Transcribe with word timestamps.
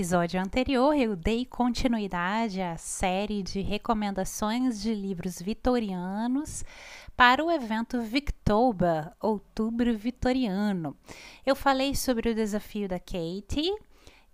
Episódio 0.00 0.40
anterior, 0.40 0.96
eu 0.96 1.14
dei 1.14 1.44
continuidade 1.44 2.58
à 2.62 2.74
série 2.78 3.42
de 3.42 3.60
recomendações 3.60 4.80
de 4.80 4.94
livros 4.94 5.42
vitorianos 5.42 6.64
para 7.14 7.44
o 7.44 7.50
evento 7.50 8.00
Victober, 8.00 9.12
Outubro 9.20 9.94
Vitoriano. 9.94 10.96
Eu 11.44 11.54
falei 11.54 11.94
sobre 11.94 12.30
o 12.30 12.34
desafio 12.34 12.88
da 12.88 12.98
Katie 12.98 13.76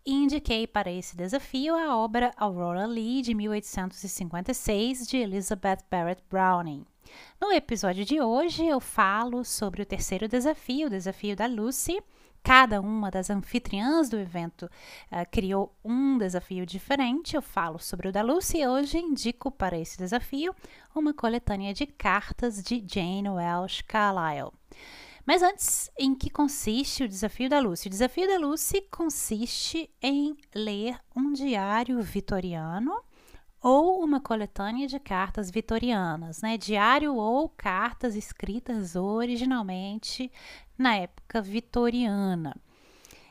e 0.06 0.12
indiquei 0.12 0.68
para 0.68 0.88
esse 0.88 1.16
desafio 1.16 1.74
a 1.74 1.96
obra 1.96 2.30
Aurora 2.36 2.86
Lee, 2.86 3.20
de 3.20 3.34
1856, 3.34 5.08
de 5.08 5.16
Elizabeth 5.16 5.78
Barrett 5.90 6.22
Browning. 6.30 6.86
No 7.40 7.50
episódio 7.50 8.04
de 8.04 8.20
hoje, 8.20 8.64
eu 8.64 8.78
falo 8.78 9.44
sobre 9.44 9.82
o 9.82 9.86
terceiro 9.86 10.28
desafio, 10.28 10.86
o 10.86 10.90
desafio 10.90 11.34
da 11.34 11.46
Lucy 11.46 12.00
Cada 12.46 12.80
uma 12.80 13.10
das 13.10 13.28
anfitriãs 13.28 14.08
do 14.08 14.16
evento 14.16 14.66
uh, 15.10 15.28
criou 15.32 15.74
um 15.84 16.16
desafio 16.16 16.64
diferente. 16.64 17.34
Eu 17.34 17.42
falo 17.42 17.80
sobre 17.80 18.06
o 18.06 18.12
da 18.12 18.22
Lucy 18.22 18.58
e 18.58 18.68
hoje 18.68 18.98
indico 18.98 19.50
para 19.50 19.76
esse 19.76 19.98
desafio 19.98 20.54
uma 20.94 21.12
coletânea 21.12 21.74
de 21.74 21.86
cartas 21.86 22.62
de 22.62 22.80
Jane 22.86 23.28
Welsh 23.28 23.82
Carlyle. 23.82 24.52
Mas 25.26 25.42
antes, 25.42 25.90
em 25.98 26.14
que 26.14 26.30
consiste 26.30 27.02
o 27.02 27.08
desafio 27.08 27.50
da 27.50 27.58
Lucy? 27.58 27.88
O 27.88 27.90
desafio 27.90 28.28
da 28.28 28.38
Lucy 28.38 28.80
consiste 28.92 29.90
em 30.00 30.36
ler 30.54 31.00
um 31.16 31.32
diário 31.32 32.00
vitoriano 32.00 33.02
ou 33.68 34.00
uma 34.00 34.20
coletânea 34.20 34.86
de 34.86 35.00
cartas 35.00 35.50
vitorianas, 35.50 36.40
né? 36.40 36.56
Diário 36.56 37.16
ou 37.16 37.48
cartas 37.48 38.14
escritas 38.14 38.94
originalmente 38.94 40.30
na 40.78 40.94
época 40.94 41.42
vitoriana. 41.42 42.54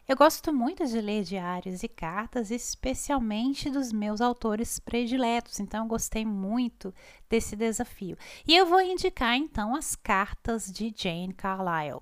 Eu 0.06 0.18
gosto 0.18 0.52
muito 0.52 0.86
de 0.86 1.00
ler 1.00 1.24
diários 1.24 1.84
e 1.84 1.88
cartas, 1.88 2.52
especialmente 2.52 3.70
dos 3.70 3.94
meus 3.94 4.20
autores 4.20 4.78
prediletos, 4.78 5.62
então 5.62 5.86
eu 5.86 5.88
gostei 5.88 6.26
muito 6.26 6.94
desse 7.30 7.56
desafio. 7.56 8.18
E 8.46 8.58
eu 8.58 8.66
vou 8.66 8.82
indicar 8.82 9.38
então 9.38 9.74
as 9.74 9.96
cartas 9.96 10.70
de 10.70 10.94
Jane 10.94 11.34
Carlyle. 11.34 12.02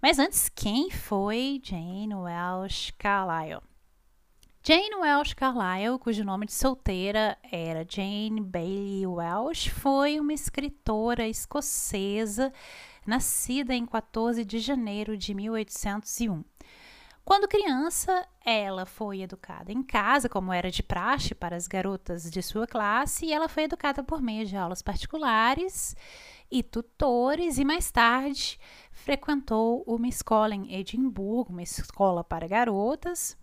Mas 0.00 0.20
antes, 0.20 0.48
quem 0.48 0.88
foi 0.88 1.60
Jane 1.64 2.14
Welsh 2.14 2.92
Carlyle? 2.96 3.71
Jane 4.64 4.94
Welsh 4.94 5.34
Carlyle, 5.34 5.98
cujo 5.98 6.22
nome 6.22 6.46
de 6.46 6.52
solteira 6.52 7.36
era 7.50 7.84
Jane 7.84 8.40
Bailey 8.40 9.04
Welsh, 9.04 9.66
foi 9.70 10.20
uma 10.20 10.32
escritora 10.32 11.26
escocesa 11.26 12.52
nascida 13.04 13.74
em 13.74 13.84
14 13.84 14.44
de 14.44 14.60
janeiro 14.60 15.16
de 15.16 15.34
1801. 15.34 16.44
Quando 17.24 17.48
criança, 17.48 18.24
ela 18.44 18.86
foi 18.86 19.22
educada 19.22 19.72
em 19.72 19.82
casa, 19.82 20.28
como 20.28 20.52
era 20.52 20.70
de 20.70 20.84
praxe 20.84 21.34
para 21.34 21.56
as 21.56 21.66
garotas 21.66 22.30
de 22.30 22.40
sua 22.40 22.64
classe, 22.64 23.26
e 23.26 23.32
ela 23.32 23.48
foi 23.48 23.64
educada 23.64 24.04
por 24.04 24.22
meio 24.22 24.46
de 24.46 24.56
aulas 24.56 24.80
particulares 24.80 25.96
e 26.48 26.62
tutores, 26.62 27.58
e 27.58 27.64
mais 27.64 27.90
tarde 27.90 28.60
frequentou 28.92 29.82
uma 29.88 30.06
escola 30.06 30.54
em 30.54 30.72
Edimburgo, 30.72 31.50
uma 31.50 31.62
escola 31.64 32.22
para 32.22 32.46
garotas, 32.46 33.36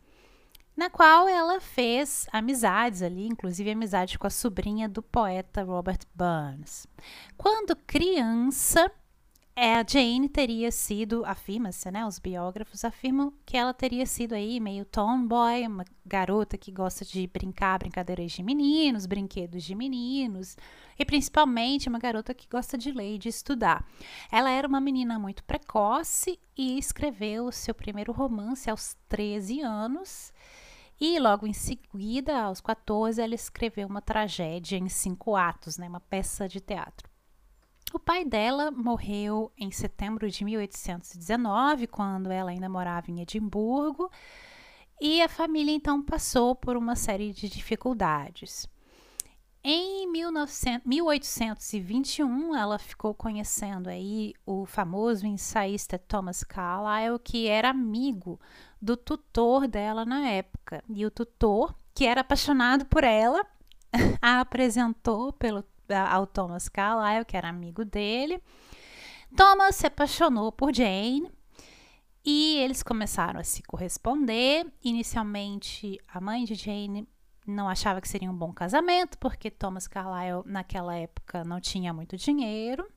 na 0.80 0.90
qual 0.90 1.28
ela 1.28 1.60
fez 1.60 2.26
amizades 2.31 3.02
ali, 3.02 3.28
inclusive 3.28 3.70
amizade 3.70 4.18
com 4.18 4.26
a 4.26 4.30
sobrinha 4.30 4.88
do 4.88 5.04
poeta 5.04 5.62
Robert 5.62 6.00
Burns. 6.16 6.88
Quando 7.36 7.76
criança, 7.76 8.90
é, 9.54 9.76
a 9.76 9.86
Jane 9.86 10.30
teria 10.30 10.72
sido, 10.72 11.26
afirma-se, 11.26 11.92
né, 11.92 12.06
os 12.06 12.18
biógrafos 12.18 12.86
afirmam 12.86 13.34
que 13.46 13.58
ela 13.58 13.74
teria 13.74 14.06
sido 14.06 14.34
aí 14.34 14.58
meio 14.58 14.86
tomboy, 14.86 15.68
uma 15.68 15.84
garota 16.06 16.58
que 16.58 16.72
gosta 16.72 17.04
de 17.04 17.28
brincar 17.28 17.78
brincadeiras 17.78 18.31
de 18.31 18.42
meninos, 18.42 19.06
brinquedos 19.06 19.66
de 19.66 19.76
meninos, 19.76 20.56
e 20.98 21.04
principalmente 21.04 21.90
uma 21.90 22.00
garota 22.00 22.34
que 22.34 22.48
gosta 22.50 22.78
de 22.78 22.94
ler 22.94 23.16
e 23.16 23.18
de 23.18 23.28
estudar. 23.28 23.86
Ela 24.31 24.50
era 24.50 24.66
uma 24.66 24.80
menina 24.80 25.20
muito 25.20 25.44
precoce 25.44 26.40
e 26.58 26.78
escreveu 26.78 27.52
seu 27.52 27.76
primeiro 27.76 28.14
romance 28.14 28.70
aos 28.70 28.96
13 29.10 29.60
anos. 29.60 30.31
E 31.00 31.18
logo 31.18 31.48
em 31.48 31.54
seguida, 31.54 32.42
aos 32.42 32.60
14, 32.60 33.22
ela 33.22 33.34
escreveu 33.34 33.88
uma 33.88 34.01
tragédia 34.01 34.78
em 34.78 34.90
cinco 34.90 35.36
atos, 35.36 35.78
né, 35.78 35.88
uma 35.88 36.01
peça 36.01 36.48
de 36.48 36.60
teatro. 36.60 37.10
O 37.94 38.00
pai 38.00 38.25
dela 38.25 38.69
morreu 38.69 39.51
em 39.57 39.72
setembro 39.72 40.30
de 40.30 40.44
1819, 40.44 41.88
quando 41.88 42.30
ela 42.30 42.51
ainda 42.51 42.69
morava 42.69 43.10
em 43.10 43.22
Edimburgo, 43.22 44.12
e 45.01 45.22
a 45.22 45.30
família 45.30 45.74
então 45.74 46.04
passou 46.04 46.54
por 46.54 46.75
uma 46.75 46.96
série 46.96 47.31
de 47.31 47.48
dificuldades. 47.48 48.68
Em 49.61 50.07
1900, 50.09 50.88
1821, 50.88 52.56
ela 52.56 52.79
ficou 52.79 53.13
conhecendo 53.13 53.89
aí 53.89 54.33
o 54.45 54.65
famoso 54.65 55.27
ensaísta 55.27 56.00
Thomas 56.00 56.44
Carlyle, 56.45 57.19
que 57.19 57.47
era 57.47 57.69
amigo 57.69 58.39
do 58.81 58.95
tutor 58.95 59.67
dela 59.67 60.06
na 60.06 60.29
época. 60.29 60.81
E 60.88 61.06
o 61.06 61.11
tutor, 61.11 61.75
que 61.94 62.06
era 62.06 62.21
apaixonado 62.21 62.85
por 62.85 63.03
ela, 63.03 63.45
a 64.21 64.39
apresentou 64.39 65.33
pelo 65.33 65.63
ao 66.09 66.25
Thomas 66.27 66.69
Carlyle, 66.69 67.25
que 67.25 67.35
era 67.35 67.50
amigo 67.50 67.83
dele. 67.83 68.41
Thomas 69.35 69.75
se 69.75 69.88
apaixonou 69.88 70.51
por 70.51 70.73
Jane 70.73 71.29
e 72.23 72.57
eles 72.57 72.83
começaram 72.83 73.39
a 73.39 73.44
se 73.44 73.61
corresponder. 73.63 74.65
Inicialmente, 74.83 76.00
a 76.07 76.21
mãe 76.21 76.45
de 76.45 76.56
Jane 76.56 77.07
não 77.45 77.69
achava 77.69 78.01
que 78.01 78.07
seria 78.07 78.30
um 78.30 78.36
bom 78.36 78.53
casamento, 78.53 79.18
porque 79.18 79.50
Thomas 79.50 79.88
Carlyle 79.88 80.44
naquela 80.45 80.95
época 80.95 81.44
não 81.44 81.59
tinha 81.59 81.91
muito 81.94 82.15
dinheiro. 82.18 82.88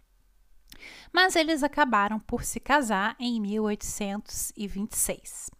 Mas 1.12 1.36
eles 1.36 1.62
acabaram 1.62 2.18
por 2.18 2.42
se 2.44 2.58
casar 2.58 3.14
em 3.18 3.38
1826. 3.40 5.50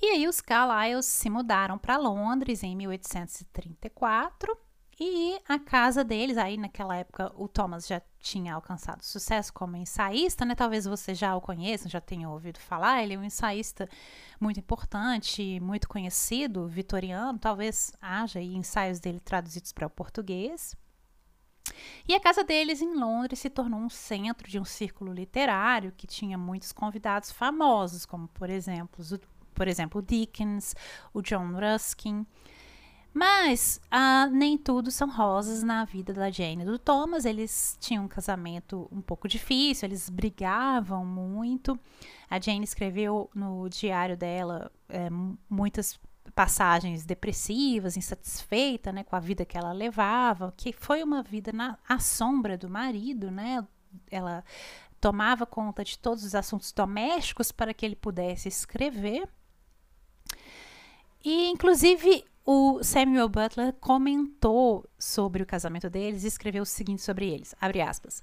E 0.00 0.06
aí 0.06 0.28
os 0.28 0.40
Carlyles 0.40 1.06
se 1.06 1.28
mudaram 1.30 1.78
para 1.78 1.96
Londres 1.96 2.62
em 2.62 2.76
1834 2.76 4.56
e 5.00 5.40
a 5.48 5.58
casa 5.58 6.04
deles, 6.04 6.36
aí 6.36 6.56
naquela 6.56 6.96
época 6.96 7.32
o 7.36 7.48
Thomas 7.48 7.84
já 7.86 8.00
tinha 8.24 8.54
alcançado 8.54 9.02
sucesso 9.02 9.52
como 9.52 9.76
ensaísta, 9.76 10.44
né? 10.44 10.54
Talvez 10.54 10.86
você 10.86 11.14
já 11.14 11.36
o 11.36 11.40
conheça, 11.40 11.88
já 11.88 12.00
tenha 12.00 12.28
ouvido 12.28 12.58
falar. 12.58 13.02
Ele 13.02 13.14
é 13.14 13.18
um 13.18 13.24
ensaísta 13.24 13.88
muito 14.40 14.58
importante, 14.58 15.60
muito 15.60 15.86
conhecido, 15.86 16.66
vitoriano. 16.66 17.38
Talvez 17.38 17.92
haja 18.00 18.40
ensaios 18.40 18.98
dele 18.98 19.20
traduzidos 19.20 19.72
para 19.72 19.86
o 19.86 19.90
português. 19.90 20.74
E 22.08 22.14
a 22.14 22.20
casa 22.20 22.42
deles 22.42 22.80
em 22.80 22.94
Londres 22.94 23.38
se 23.38 23.50
tornou 23.50 23.80
um 23.80 23.90
centro 23.90 24.48
de 24.50 24.58
um 24.58 24.64
círculo 24.64 25.12
literário 25.12 25.92
que 25.96 26.06
tinha 26.06 26.38
muitos 26.38 26.72
convidados 26.72 27.30
famosos, 27.30 28.06
como 28.06 28.28
por 28.28 28.48
exemplo, 28.48 29.04
por 29.54 29.68
exemplo, 29.68 30.00
o 30.00 30.02
Dickens, 30.02 30.74
o 31.12 31.20
John 31.20 31.52
Ruskin. 31.52 32.26
Mas 33.14 33.80
ah, 33.88 34.26
nem 34.26 34.58
tudo 34.58 34.90
são 34.90 35.08
rosas 35.08 35.62
na 35.62 35.84
vida 35.84 36.12
da 36.12 36.32
Jane 36.32 36.62
e 36.62 36.66
do 36.66 36.80
Thomas. 36.80 37.24
Eles 37.24 37.78
tinham 37.80 38.06
um 38.06 38.08
casamento 38.08 38.88
um 38.90 39.00
pouco 39.00 39.28
difícil, 39.28 39.86
eles 39.86 40.10
brigavam 40.10 41.06
muito. 41.06 41.78
A 42.28 42.40
Jane 42.40 42.64
escreveu 42.64 43.30
no 43.32 43.68
diário 43.68 44.16
dela 44.16 44.68
é, 44.88 45.08
muitas 45.48 46.00
passagens 46.34 47.04
depressivas, 47.06 47.96
insatisfeita 47.96 48.90
né, 48.90 49.04
com 49.04 49.14
a 49.14 49.20
vida 49.20 49.44
que 49.44 49.56
ela 49.56 49.72
levava, 49.72 50.52
que 50.56 50.72
foi 50.72 51.00
uma 51.00 51.22
vida 51.22 51.52
na 51.52 51.78
à 51.88 52.00
sombra 52.00 52.58
do 52.58 52.68
marido, 52.68 53.30
né? 53.30 53.64
Ela 54.10 54.44
tomava 55.00 55.46
conta 55.46 55.84
de 55.84 55.96
todos 55.96 56.24
os 56.24 56.34
assuntos 56.34 56.72
domésticos 56.72 57.52
para 57.52 57.72
que 57.72 57.86
ele 57.86 57.94
pudesse 57.94 58.48
escrever. 58.48 59.28
E, 61.24 61.48
inclusive, 61.50 62.24
o 62.44 62.82
Samuel 62.82 63.28
Butler 63.28 63.72
comentou 63.74 64.84
sobre 64.98 65.42
o 65.42 65.46
casamento 65.46 65.88
deles 65.88 66.24
e 66.24 66.28
escreveu 66.28 66.62
o 66.62 66.66
seguinte 66.66 67.02
sobre 67.02 67.28
eles, 67.28 67.54
abre 67.60 67.80
aspas. 67.80 68.22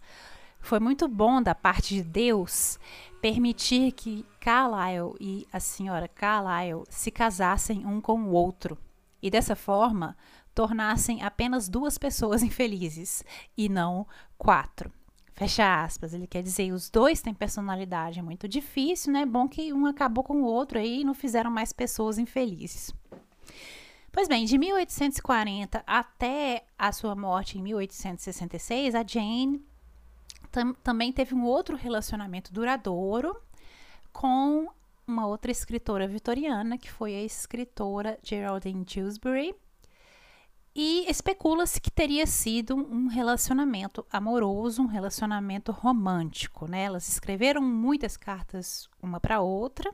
Foi 0.59 0.79
muito 0.79 1.07
bom 1.07 1.41
da 1.41 1.56
parte 1.56 1.95
de 1.95 2.03
Deus 2.03 2.77
permitir 3.19 3.91
que 3.94 4.23
Carlyle 4.39 5.15
e 5.19 5.47
a 5.51 5.59
senhora 5.59 6.07
Carlyle 6.07 6.83
se 6.88 7.09
casassem 7.09 7.85
um 7.85 8.00
com 8.00 8.21
o 8.21 8.31
outro 8.31 8.77
e 9.21 9.29
dessa 9.29 9.56
forma 9.56 10.15
tornassem 10.53 11.23
apenas 11.23 11.68
duas 11.68 11.97
pessoas 11.97 12.44
infelizes 12.44 13.23
e 13.57 13.68
não 13.68 14.06
quatro. 14.38 14.91
Fecha 15.33 15.83
aspas. 15.83 16.13
Ele 16.13 16.27
quer 16.27 16.44
dizer, 16.44 16.71
os 16.71 16.89
dois 16.89 17.21
têm 17.21 17.33
personalidade, 17.33 18.21
muito 18.21 18.47
difícil, 18.47 19.12
né? 19.12 19.25
Bom 19.25 19.47
que 19.47 19.73
um 19.73 19.88
acabou 19.88 20.23
com 20.23 20.41
o 20.41 20.45
outro 20.45 20.77
aí 20.77 21.01
e 21.01 21.03
não 21.03 21.15
fizeram 21.15 21.50
mais 21.50 21.73
pessoas 21.73 22.19
infelizes. 22.19 22.94
Pois 24.12 24.28
bem, 24.28 24.44
de 24.44 24.58
1840 24.58 25.84
até 25.88 26.66
a 26.78 26.92
sua 26.92 27.16
morte 27.16 27.58
em 27.58 27.62
1866, 27.62 28.94
a 28.94 29.06
Jane 29.08 29.66
tam 30.52 30.74
também 30.74 31.13
teve 31.13 31.34
um 31.34 31.46
outro 31.46 31.78
relacionamento 31.78 32.52
duradouro 32.52 33.42
com 34.12 34.68
uma 35.08 35.25
outra 35.25 35.50
escritora 35.50 36.10
vitoriana, 36.10 36.78
que 36.78 36.92
foi 36.92 37.16
a 37.16 37.24
escritora 37.24 38.19
Geraldine 38.22 38.84
Dewsbury. 38.84 39.56
E 40.75 41.06
especula-se 41.10 41.80
que 41.80 41.92
teria 41.92 42.28
sido 42.28 42.75
um 42.75 43.07
relacionamento 43.07 44.06
amoroso, 44.12 44.81
um 44.81 44.88
relacionamento 44.88 45.71
romântico, 45.71 46.69
né? 46.69 46.83
Elas 46.83 47.07
escreveram 47.07 47.62
muitas 47.62 48.18
cartas 48.18 48.90
uma 49.02 49.21
para 49.21 49.40
outra 49.40 49.94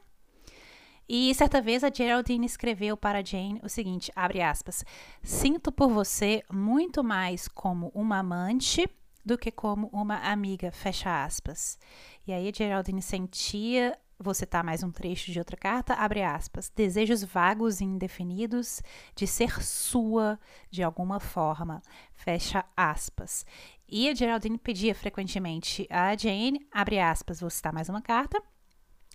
e 1.10 1.34
certa 1.34 1.62
vez 1.62 1.84
a 1.84 1.92
Geraldine 1.94 2.46
escreveu 2.46 2.98
para 2.98 3.24
Jane 3.24 3.62
o 3.64 3.70
seguinte, 3.70 4.12
abre 4.16 4.42
aspas, 4.42 4.84
sinto 5.24 5.72
por 5.72 5.90
você 5.90 6.44
muito 6.52 7.04
mais 7.04 7.48
como 7.48 7.92
uma 7.96 8.20
amante 8.20 8.90
do 9.26 9.38
que 9.38 9.52
como 9.52 9.88
uma 9.94 10.18
amiga, 10.20 10.72
fecha 10.72 11.24
aspas. 11.24 11.78
E 12.26 12.34
aí 12.34 12.50
a 12.50 12.52
Geraldine 12.54 13.02
sentia, 13.02 13.98
vou 14.20 14.34
citar 14.34 14.64
mais 14.64 14.84
um 14.84 14.92
trecho 14.92 15.32
de 15.32 15.40
outra 15.40 15.56
carta, 15.56 15.94
abre 15.94 16.24
aspas, 16.24 16.72
desejos 16.76 17.24
vagos 17.24 17.80
e 17.80 17.86
indefinidos 17.86 18.82
de 19.16 19.28
ser 19.28 19.62
sua 19.62 20.40
de 20.70 20.84
alguma 20.84 21.20
forma, 21.20 21.82
fecha 22.14 22.66
aspas. 22.76 23.46
E 23.88 24.10
a 24.10 24.16
Geraldine 24.16 24.58
pedia 24.58 24.94
frequentemente 24.96 25.88
a 25.90 26.16
Jane, 26.18 26.66
abre 26.72 27.00
aspas, 27.00 27.40
vou 27.40 27.50
citar 27.50 27.72
mais 27.72 27.88
uma 27.88 28.02
carta, 28.02 28.42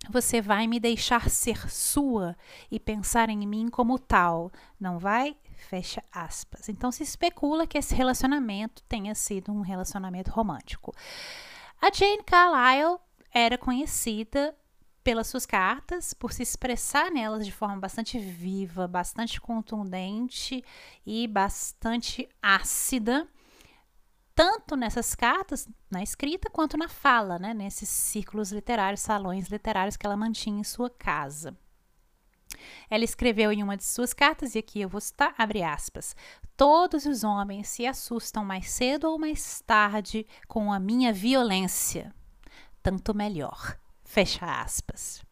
você 0.09 0.41
vai 0.41 0.67
me 0.67 0.79
deixar 0.79 1.29
ser 1.29 1.69
sua 1.69 2.35
e 2.69 2.79
pensar 2.79 3.29
em 3.29 3.47
mim 3.47 3.69
como 3.69 3.97
tal, 3.97 4.51
não 4.79 4.99
vai? 4.99 5.35
Fecha 5.69 6.03
aspas. 6.11 6.67
Então 6.69 6.91
se 6.91 7.03
especula 7.03 7.65
que 7.65 7.77
esse 7.77 7.95
relacionamento 7.95 8.83
tenha 8.83 9.15
sido 9.15 9.51
um 9.51 9.61
relacionamento 9.61 10.31
romântico. 10.31 10.93
A 11.81 11.91
Jane 11.91 12.23
Carlyle 12.23 12.99
era 13.33 13.57
conhecida 13.57 14.55
pelas 15.03 15.27
suas 15.27 15.45
cartas, 15.45 16.13
por 16.13 16.31
se 16.31 16.41
expressar 16.43 17.11
nelas 17.11 17.45
de 17.45 17.51
forma 17.51 17.77
bastante 17.77 18.17
viva, 18.17 18.87
bastante 18.87 19.39
contundente 19.39 20.63
e 21.05 21.27
bastante 21.27 22.29
ácida 22.41 23.27
tanto 24.35 24.75
nessas 24.75 25.15
cartas, 25.15 25.67
na 25.89 26.01
escrita, 26.01 26.49
quanto 26.49 26.77
na 26.77 26.87
fala, 26.87 27.37
né, 27.37 27.53
nesses 27.53 27.89
círculos 27.89 28.51
literários, 28.51 29.01
salões 29.01 29.47
literários 29.47 29.97
que 29.97 30.05
ela 30.05 30.17
mantinha 30.17 30.59
em 30.59 30.63
sua 30.63 30.89
casa. 30.89 31.57
Ela 32.89 33.03
escreveu 33.03 33.51
em 33.51 33.63
uma 33.63 33.75
de 33.75 33.83
suas 33.83 34.13
cartas, 34.13 34.55
e 34.55 34.59
aqui 34.59 34.81
eu 34.81 34.89
vou 34.89 35.01
citar, 35.01 35.33
abre 35.37 35.63
aspas, 35.63 36.15
Todos 36.55 37.05
os 37.05 37.23
homens 37.23 37.67
se 37.67 37.85
assustam 37.85 38.45
mais 38.45 38.69
cedo 38.69 39.09
ou 39.09 39.17
mais 39.17 39.61
tarde 39.61 40.25
com 40.47 40.71
a 40.71 40.79
minha 40.79 41.11
violência. 41.11 42.13
Tanto 42.81 43.15
melhor. 43.15 43.77
Fecha 44.03 44.45
aspas. 44.61 45.23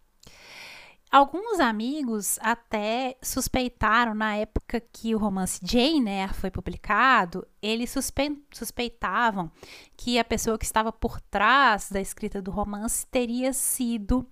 Alguns 1.11 1.59
amigos 1.59 2.39
até 2.39 3.17
suspeitaram, 3.21 4.15
na 4.15 4.37
época 4.37 4.79
que 4.79 5.13
o 5.13 5.17
romance 5.17 5.59
Jane 5.61 6.09
Eyre 6.09 6.33
foi 6.33 6.49
publicado, 6.49 7.45
eles 7.61 7.89
suspe 7.89 8.41
suspeitavam 8.53 9.51
que 9.97 10.17
a 10.17 10.23
pessoa 10.23 10.57
que 10.57 10.63
estava 10.63 10.89
por 10.89 11.19
trás 11.19 11.89
da 11.91 11.99
escrita 11.99 12.41
do 12.41 12.49
romance 12.49 13.05
teria 13.07 13.51
sido 13.51 14.25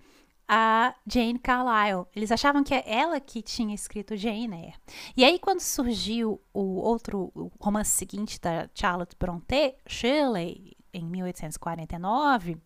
a 0.48 0.96
Jane 1.06 1.38
Carlyle. 1.38 2.06
Eles 2.16 2.32
achavam 2.32 2.64
que 2.64 2.74
é 2.74 2.82
ela 2.90 3.20
que 3.20 3.42
tinha 3.42 3.76
escrito 3.76 4.16
Jane 4.16 4.56
Eyre. 4.56 4.76
E 5.18 5.26
aí, 5.26 5.38
quando 5.38 5.60
surgiu 5.60 6.42
o 6.54 6.78
outro 6.78 7.30
o 7.36 7.52
romance 7.60 7.92
seguinte 7.92 8.40
da 8.40 8.70
Charlotte 8.74 9.18
Brontë, 9.20 9.76
Shirley, 9.86 10.78
em 10.94 11.06
1849, 11.06 12.58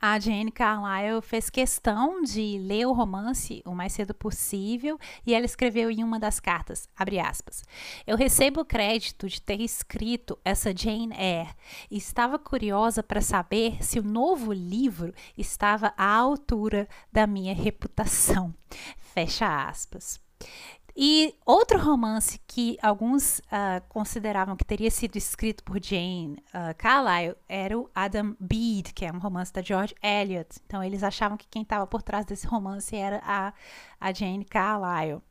a 0.00 0.18
Jane 0.18 0.50
Carlyle 0.50 1.22
fez 1.22 1.48
questão 1.48 2.22
de 2.22 2.58
ler 2.58 2.86
o 2.86 2.92
romance 2.92 3.62
o 3.64 3.72
mais 3.72 3.92
cedo 3.92 4.12
possível 4.12 4.98
e 5.24 5.32
ela 5.32 5.46
escreveu 5.46 5.90
em 5.92 6.02
uma 6.02 6.18
das 6.18 6.40
cartas, 6.40 6.88
aspas, 7.24 7.62
eu 8.04 8.16
recebo 8.16 8.62
o 8.62 8.64
crédito 8.64 9.28
de 9.28 9.40
ter 9.40 9.60
escrito 9.60 10.36
essa 10.44 10.76
Jane 10.76 11.14
Eyre 11.14 11.54
e 11.88 11.96
estava 11.96 12.36
curiosa 12.36 13.00
para 13.00 13.20
saber 13.20 13.82
se 13.82 14.00
o 14.00 14.02
novo 14.02 14.52
livro 14.52 15.14
estava 15.38 15.94
à 15.96 16.16
altura 16.16 16.88
da 17.12 17.24
minha 17.24 17.54
reputação, 17.54 18.52
fecha 19.14 19.68
aspas. 19.68 20.20
E 20.94 21.34
outro 21.46 21.78
romance 21.78 22.38
que 22.46 22.76
alguns 22.82 23.38
uh, 23.38 23.82
consideravam 23.88 24.54
que 24.54 24.64
teria 24.64 24.90
sido 24.90 25.16
escrito 25.16 25.64
por 25.64 25.82
Jane 25.82 26.36
uh, 26.48 26.74
Carlyle 26.76 27.34
era 27.48 27.78
o 27.78 27.90
Adam 27.94 28.36
Bede, 28.38 28.92
que 28.92 29.06
é 29.06 29.12
um 29.12 29.18
romance 29.18 29.50
da 29.52 29.62
George 29.62 29.94
Eliot. 30.02 30.60
Então 30.66 30.84
eles 30.84 31.02
achavam 31.02 31.38
que 31.38 31.48
quem 31.48 31.62
estava 31.62 31.86
por 31.86 32.02
trás 32.02 32.26
desse 32.26 32.46
romance 32.46 32.94
era 32.94 33.22
a, 33.24 33.54
a 33.98 34.12
Jane 34.12 34.44
Carlyle. 34.44 35.22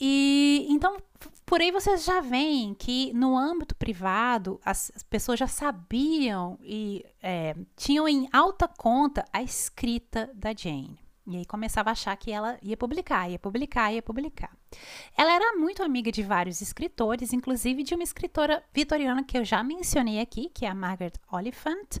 E 0.00 0.66
então 0.68 0.96
por 1.46 1.60
aí 1.60 1.70
vocês 1.70 2.04
já 2.04 2.20
veem 2.20 2.74
que 2.74 3.12
no 3.12 3.36
âmbito 3.36 3.76
privado 3.76 4.60
as, 4.64 4.90
as 4.96 5.04
pessoas 5.04 5.38
já 5.38 5.46
sabiam 5.46 6.58
e 6.60 7.04
é, 7.22 7.54
tinham 7.76 8.08
em 8.08 8.28
alta 8.32 8.66
conta 8.66 9.24
a 9.32 9.42
escrita 9.42 10.28
da 10.34 10.52
Jane. 10.52 10.98
E 11.26 11.36
aí 11.36 11.44
começava 11.44 11.90
a 11.90 11.92
achar 11.92 12.16
que 12.16 12.32
ela 12.32 12.58
ia 12.60 12.76
publicar, 12.76 13.30
ia 13.30 13.38
publicar, 13.38 13.92
ia 13.92 14.02
publicar. 14.02 14.50
Ela 15.16 15.32
era 15.32 15.56
muito 15.56 15.82
amiga 15.82 16.10
de 16.10 16.22
vários 16.22 16.60
escritores, 16.60 17.32
inclusive 17.32 17.84
de 17.84 17.94
uma 17.94 18.02
escritora 18.02 18.62
vitoriana 18.74 19.22
que 19.22 19.38
eu 19.38 19.44
já 19.44 19.62
mencionei 19.62 20.20
aqui, 20.20 20.50
que 20.52 20.64
é 20.64 20.68
a 20.68 20.74
Margaret 20.74 21.12
Oliphant. 21.30 21.98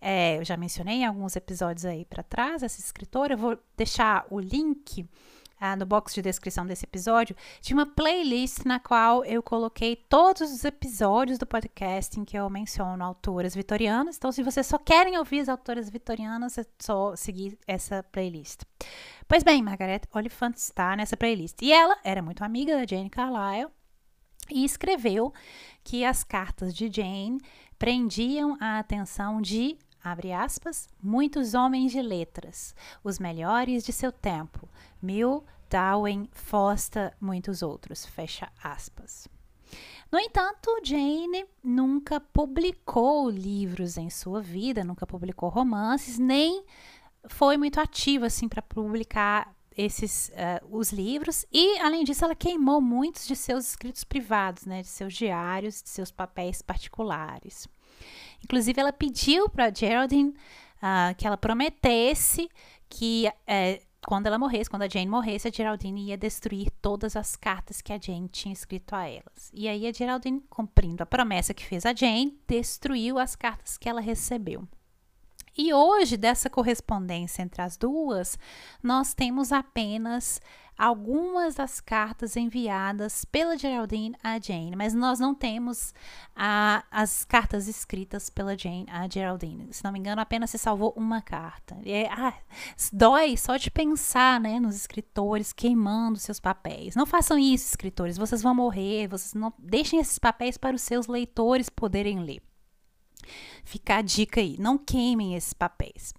É, 0.00 0.38
eu 0.38 0.44
já 0.44 0.56
mencionei 0.56 0.96
em 0.96 1.04
alguns 1.04 1.36
episódios 1.36 1.84
aí 1.84 2.06
para 2.06 2.22
trás 2.22 2.62
essa 2.62 2.80
escritora. 2.80 3.34
Eu 3.34 3.38
vou 3.38 3.58
deixar 3.76 4.26
o 4.30 4.40
link 4.40 5.06
ah, 5.62 5.76
no 5.76 5.86
box 5.86 6.12
de 6.12 6.20
descrição 6.20 6.66
desse 6.66 6.84
episódio 6.84 7.36
de 7.60 7.72
uma 7.72 7.86
playlist 7.86 8.64
na 8.64 8.80
qual 8.80 9.24
eu 9.24 9.40
coloquei 9.40 9.94
todos 9.94 10.40
os 10.52 10.64
episódios 10.64 11.38
do 11.38 11.46
podcast 11.46 12.18
em 12.18 12.24
que 12.24 12.36
eu 12.36 12.50
menciono 12.50 13.04
autoras 13.04 13.54
vitorianas. 13.54 14.16
Então, 14.16 14.32
se 14.32 14.42
vocês 14.42 14.66
só 14.66 14.76
querem 14.76 15.16
ouvir 15.16 15.38
as 15.38 15.48
autoras 15.48 15.88
vitorianas, 15.88 16.58
é 16.58 16.66
só 16.80 17.14
seguir 17.14 17.56
essa 17.64 18.02
playlist. 18.10 18.62
Pois 19.28 19.44
bem, 19.44 19.62
Margaret 19.62 20.02
Oliphant 20.12 20.56
está 20.56 20.96
nessa 20.96 21.16
playlist. 21.16 21.62
E 21.62 21.72
ela 21.72 21.96
era 22.02 22.20
muito 22.20 22.42
amiga 22.42 22.76
da 22.76 22.84
Jane 22.84 23.08
Carlyle 23.08 23.70
e 24.50 24.64
escreveu 24.64 25.32
que 25.84 26.04
as 26.04 26.24
cartas 26.24 26.74
de 26.74 26.90
Jane 26.92 27.40
prendiam 27.78 28.56
a 28.60 28.80
atenção 28.80 29.40
de 29.40 29.78
abre 30.02 30.32
aspas, 30.32 30.88
muitos 31.02 31.54
homens 31.54 31.92
de 31.92 32.02
letras, 32.02 32.74
os 33.02 33.18
melhores 33.18 33.84
de 33.84 33.92
seu 33.92 34.10
tempo, 34.10 34.68
Mill, 35.00 35.44
Darwin, 35.70 36.28
Foster, 36.32 37.14
muitos 37.20 37.62
outros, 37.62 38.04
fecha 38.04 38.50
aspas. 38.62 39.28
No 40.10 40.18
entanto, 40.18 40.68
Jane 40.84 41.46
nunca 41.64 42.20
publicou 42.20 43.30
livros 43.30 43.96
em 43.96 44.10
sua 44.10 44.42
vida, 44.42 44.84
nunca 44.84 45.06
publicou 45.06 45.48
romances, 45.48 46.18
nem 46.18 46.64
foi 47.26 47.56
muito 47.56 47.80
ativa 47.80 48.26
assim 48.26 48.48
para 48.48 48.60
publicar 48.60 49.54
esses 49.74 50.30
uh, 50.30 50.76
os 50.76 50.92
livros 50.92 51.46
e 51.50 51.78
além 51.78 52.04
disso 52.04 52.24
ela 52.24 52.34
queimou 52.34 52.80
muitos 52.80 53.26
de 53.26 53.34
seus 53.34 53.70
escritos 53.70 54.04
privados, 54.04 54.66
né, 54.66 54.82
de 54.82 54.88
seus 54.88 55.14
diários, 55.14 55.82
de 55.82 55.88
seus 55.88 56.10
papéis 56.10 56.60
particulares. 56.60 57.66
Inclusive, 58.42 58.80
ela 58.80 58.92
pediu 58.92 59.48
para 59.48 59.72
Geraldine 59.72 60.30
uh, 60.30 61.14
que 61.16 61.26
ela 61.26 61.36
prometesse 61.36 62.48
que 62.88 63.26
uh, 63.28 63.92
quando 64.06 64.26
ela 64.26 64.38
morresse, 64.38 64.68
quando 64.68 64.82
a 64.82 64.88
Jane 64.88 65.06
morresse, 65.06 65.48
a 65.48 65.50
Geraldine 65.50 66.08
ia 66.08 66.16
destruir 66.16 66.70
todas 66.82 67.14
as 67.16 67.36
cartas 67.36 67.80
que 67.80 67.92
a 67.92 68.00
Jane 68.00 68.28
tinha 68.28 68.52
escrito 68.52 68.94
a 68.94 69.06
elas. 69.06 69.50
E 69.54 69.68
aí 69.68 69.86
a 69.86 69.92
Geraldine, 69.92 70.42
cumprindo 70.50 71.02
a 71.02 71.06
promessa 71.06 71.54
que 71.54 71.64
fez 71.64 71.86
a 71.86 71.94
Jane, 71.94 72.36
destruiu 72.48 73.18
as 73.18 73.36
cartas 73.36 73.78
que 73.78 73.88
ela 73.88 74.00
recebeu. 74.00 74.66
E 75.56 75.72
hoje, 75.72 76.16
dessa 76.16 76.48
correspondência 76.48 77.42
entre 77.42 77.60
as 77.60 77.76
duas, 77.76 78.38
nós 78.82 79.12
temos 79.12 79.52
apenas 79.52 80.40
algumas 80.78 81.54
das 81.54 81.80
cartas 81.80 82.36
enviadas 82.36 83.24
pela 83.24 83.56
Geraldine 83.56 84.16
a 84.22 84.40
Jane, 84.40 84.74
mas 84.74 84.94
nós 84.94 85.20
não 85.20 85.34
temos 85.34 85.94
a, 86.34 86.82
as 86.90 87.24
cartas 87.24 87.68
escritas 87.68 88.30
pela 88.30 88.56
Jane 88.56 88.86
a 88.90 89.06
Geraldine. 89.08 89.68
Se 89.72 89.84
não 89.84 89.92
me 89.92 89.98
engano, 89.98 90.20
apenas 90.20 90.50
se 90.50 90.58
salvou 90.58 90.92
uma 90.96 91.20
carta. 91.20 91.76
É, 91.84 92.08
ah, 92.10 92.34
dói 92.92 93.36
só 93.36 93.56
de 93.56 93.70
pensar 93.70 94.40
né, 94.40 94.58
nos 94.58 94.74
escritores 94.74 95.52
queimando 95.52 96.18
seus 96.18 96.40
papéis. 96.40 96.96
Não 96.96 97.06
façam 97.06 97.38
isso, 97.38 97.68
escritores. 97.68 98.16
Vocês 98.16 98.42
vão 98.42 98.54
morrer. 98.54 99.06
Vocês 99.08 99.34
não 99.34 99.52
deixem 99.58 100.00
esses 100.00 100.18
papéis 100.18 100.56
para 100.56 100.74
os 100.74 100.82
seus 100.82 101.06
leitores 101.06 101.68
poderem 101.68 102.20
ler. 102.20 102.42
Fica 103.64 103.96
a 103.96 104.02
dica 104.02 104.40
aí, 104.40 104.56
não 104.58 104.76
queimem 104.78 105.34
esses 105.34 105.52
papéis. 105.52 106.12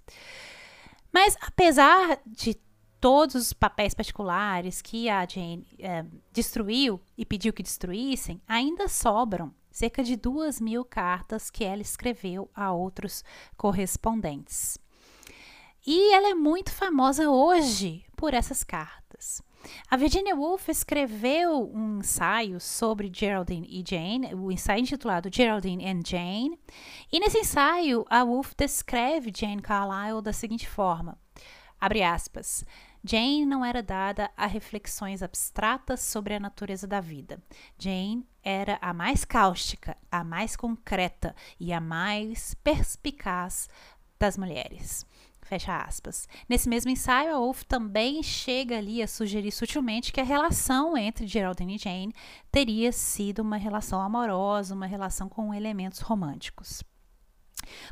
Mas 1.11 1.37
apesar 1.41 2.19
de 2.25 2.57
todos 2.99 3.35
os 3.35 3.53
papéis 3.53 3.93
particulares 3.93 4.81
que 4.81 5.09
a 5.09 5.27
Jane 5.27 5.67
é, 5.77 6.05
destruiu 6.31 7.01
e 7.17 7.25
pediu 7.25 7.51
que 7.51 7.61
destruíssem, 7.61 8.41
ainda 8.47 8.87
sobram 8.87 9.53
cerca 9.69 10.03
de 10.03 10.15
duas 10.15 10.61
mil 10.61 10.85
cartas 10.85 11.49
que 11.49 11.63
ela 11.63 11.81
escreveu 11.81 12.49
a 12.55 12.71
outros 12.71 13.23
correspondentes. 13.57 14.77
E 15.85 16.13
ela 16.13 16.29
é 16.29 16.33
muito 16.33 16.71
famosa 16.71 17.29
hoje 17.29 18.05
por 18.15 18.33
essas 18.33 18.63
cartas. 18.63 19.41
A 19.89 19.97
Virginia 19.97 20.35
Woolf 20.35 20.69
escreveu 20.69 21.71
um 21.73 21.99
ensaio 21.99 22.59
sobre 22.59 23.11
Geraldine 23.13 23.67
e 23.69 23.83
Jane, 23.87 24.33
o 24.33 24.51
ensaio 24.51 24.81
intitulado 24.81 25.29
Geraldine 25.31 25.85
and 25.85 26.01
Jane, 26.05 26.59
e 27.11 27.19
nesse 27.19 27.39
ensaio 27.39 28.05
a 28.09 28.23
Woolf 28.23 28.53
descreve 28.57 29.31
Jane 29.33 29.61
Carlyle 29.61 30.21
da 30.21 30.33
seguinte 30.33 30.67
forma: 30.67 31.17
abre 31.79 32.03
aspas. 32.03 32.65
Jane 33.05 33.45
não 33.45 33.65
era 33.65 33.83
dada 33.83 34.31
a 34.37 34.45
reflexões 34.45 35.21
abstratas 35.21 35.99
sobre 35.99 36.33
a 36.35 36.39
natureza 36.39 36.87
da 36.87 37.01
vida. 37.01 37.43
Jane 37.77 38.25
era 38.41 38.77
a 38.81 38.93
mais 38.93 39.25
cáustica, 39.25 39.97
a 40.09 40.23
mais 40.23 40.55
concreta 40.55 41.35
e 41.59 41.73
a 41.73 41.81
mais 41.81 42.53
perspicaz 42.63 43.67
das 44.17 44.37
mulheres. 44.37 45.05
Fecha 45.53 45.77
aspas. 45.77 46.27
Nesse 46.49 46.67
mesmo 46.67 46.89
ensaio, 46.89 47.35
a 47.35 47.37
Wolf 47.37 47.61
também 47.65 48.23
chega 48.23 48.79
ali 48.79 49.03
a 49.03 49.07
sugerir 49.07 49.51
sutilmente 49.51 50.11
que 50.11 50.19
a 50.19 50.23
relação 50.23 50.97
entre 50.97 51.27
Geraldine 51.27 51.75
e 51.75 51.77
Jane 51.77 52.15
teria 52.51 52.91
sido 52.91 53.43
uma 53.43 53.55
relação 53.55 54.01
amorosa, 54.01 54.73
uma 54.73 54.87
relação 54.87 55.29
com 55.29 55.53
elementos 55.53 55.99
românticos. 55.99 56.83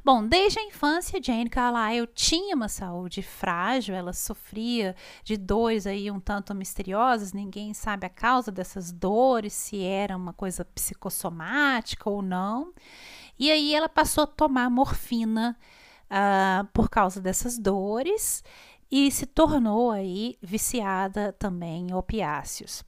Bom, 0.03 0.25
desde 0.25 0.57
a 0.57 0.63
infância, 0.63 1.21
Jane 1.21 1.51
Carlyle 1.51 2.07
tinha 2.15 2.55
uma 2.55 2.67
saúde 2.67 3.21
frágil, 3.21 3.93
ela 3.93 4.11
sofria 4.11 4.95
de 5.23 5.37
dores 5.37 5.85
aí 5.85 6.09
um 6.09 6.19
tanto 6.19 6.55
misteriosas, 6.55 7.31
ninguém 7.31 7.75
sabe 7.75 8.07
a 8.07 8.09
causa 8.09 8.51
dessas 8.51 8.91
dores, 8.91 9.53
se 9.53 9.83
era 9.83 10.17
uma 10.17 10.33
coisa 10.33 10.65
psicossomática 10.65 12.09
ou 12.09 12.23
não. 12.23 12.73
E 13.37 13.51
aí 13.51 13.75
ela 13.75 13.87
passou 13.87 14.23
a 14.23 14.27
tomar 14.27 14.67
morfina 14.71 15.55
uh, 16.11 16.67
por 16.73 16.89
causa 16.89 17.21
dessas 17.21 17.57
dores 17.57 18.43
e 18.91 19.09
se 19.09 19.25
tornou 19.25 19.89
aí 19.89 20.37
viciada 20.41 21.33
também 21.33 21.87
em 21.87 21.93
opiáceos 21.93 22.83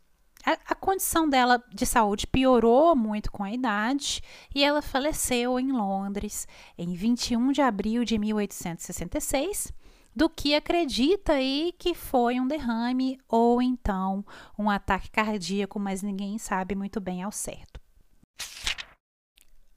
a, 0.45 0.51
a, 0.51 0.75
condição 0.75 1.27
dela 1.27 1.63
de 1.73 1.85
saúde 1.85 2.27
piorou 2.27 2.95
muito 2.95 3.31
com 3.31 3.43
a 3.43 3.51
idade 3.51 4.21
e 4.53 4.63
ela 4.63 4.81
faleceu 4.81 5.59
em 5.59 5.71
Londres 5.71 6.47
em 6.77 6.93
21 6.93 7.51
de 7.53 7.61
abril 7.61 8.03
de 8.03 8.17
1866, 8.17 9.71
do 10.15 10.29
que 10.29 10.53
acredita 10.53 11.33
aí 11.33 11.73
que 11.79 11.93
foi 11.93 12.39
um 12.39 12.47
derrame 12.47 13.19
ou 13.27 13.61
então 13.61 14.23
um 14.59 14.69
ataque 14.69 15.09
cardíaco, 15.09 15.79
mas 15.79 16.03
ninguém 16.03 16.37
sabe 16.37 16.75
muito 16.75 16.99
bem 16.99 17.23
ao 17.23 17.31
certo. 17.31 17.79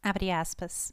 Abre 0.03 0.31
aspas. 0.31 0.93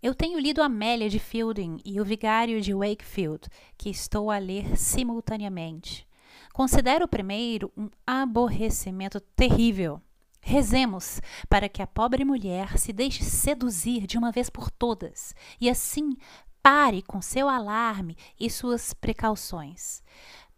Eu 0.00 0.14
tenho 0.14 0.38
lido 0.38 0.62
Amélia 0.62 1.08
de 1.08 1.18
Fielding 1.18 1.78
e 1.84 2.00
O 2.00 2.04
Vigário 2.04 2.60
de 2.60 2.72
Wakefield, 2.72 3.48
que 3.76 3.90
estou 3.90 4.30
a 4.30 4.38
ler 4.38 4.76
simultaneamente. 4.76 6.06
Considero 6.52 7.06
o 7.06 7.08
primeiro 7.08 7.72
um 7.76 7.90
aborrecimento 8.06 9.18
terrível. 9.18 10.00
Rezemos 10.40 11.20
para 11.48 11.68
que 11.68 11.82
a 11.82 11.86
pobre 11.86 12.24
mulher 12.24 12.78
se 12.78 12.92
deixe 12.92 13.24
seduzir 13.24 14.06
de 14.06 14.16
uma 14.16 14.30
vez 14.30 14.48
por 14.48 14.70
todas 14.70 15.34
e 15.60 15.68
assim 15.68 16.16
pare 16.62 17.02
com 17.02 17.20
seu 17.20 17.48
alarme 17.48 18.16
e 18.38 18.48
suas 18.48 18.94
precauções. 18.94 20.00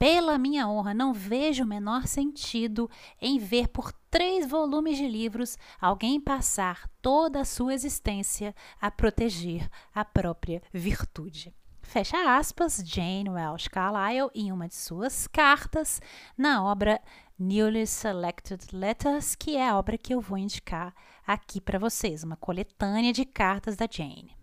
Pela 0.00 0.38
minha 0.38 0.66
honra, 0.66 0.92
não 0.92 1.12
vejo 1.12 1.62
o 1.62 1.66
menor 1.66 2.08
sentido 2.08 2.90
em 3.20 3.38
ver 3.38 3.68
por 3.68 3.92
três 4.10 4.48
volumes 4.48 4.96
de 4.96 5.06
livros 5.06 5.56
alguém 5.80 6.18
passar 6.18 6.88
toda 7.00 7.42
a 7.42 7.44
sua 7.44 7.74
existência 7.74 8.52
a 8.80 8.90
proteger 8.90 9.68
a 9.94 10.04
própria 10.04 10.60
virtude 10.72 11.54
fecha 11.90 12.36
aspas, 12.38 12.80
Jane 12.86 13.28
Welsh 13.28 13.66
Carlyle 13.66 14.30
em 14.32 14.52
uma 14.52 14.68
de 14.68 14.76
suas 14.76 15.26
cartas 15.26 16.00
na 16.38 16.64
obra 16.64 17.00
Newly 17.36 17.84
Selected 17.84 18.64
Letters, 18.72 19.34
que 19.34 19.56
é 19.56 19.68
a 19.68 19.76
obra 19.76 19.98
que 19.98 20.14
eu 20.14 20.20
vou 20.20 20.38
indicar 20.38 20.94
aqui 21.26 21.60
para 21.60 21.80
vocês, 21.80 22.22
uma 22.22 22.36
coletânea 22.36 23.12
de 23.12 23.24
cartas 23.24 23.74
da 23.74 23.88
Jane. 23.90 24.39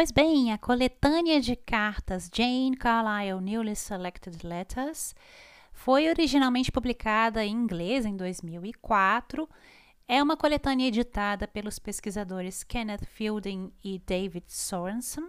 Pois 0.00 0.10
bem, 0.10 0.50
a 0.50 0.56
coletânea 0.56 1.42
de 1.42 1.54
cartas 1.54 2.30
Jane 2.34 2.74
Carlyle 2.74 3.38
Newly 3.38 3.76
Selected 3.76 4.46
Letters 4.46 5.14
foi 5.74 6.08
originalmente 6.08 6.72
publicada 6.72 7.44
em 7.44 7.52
inglês 7.52 8.06
em 8.06 8.16
2004 8.16 9.46
é 10.08 10.22
uma 10.22 10.38
coletânea 10.38 10.88
editada 10.88 11.46
pelos 11.46 11.78
pesquisadores 11.78 12.64
Kenneth 12.64 13.04
Fielding 13.04 13.70
e 13.84 13.98
David 13.98 14.46
Sorensen. 14.48 15.28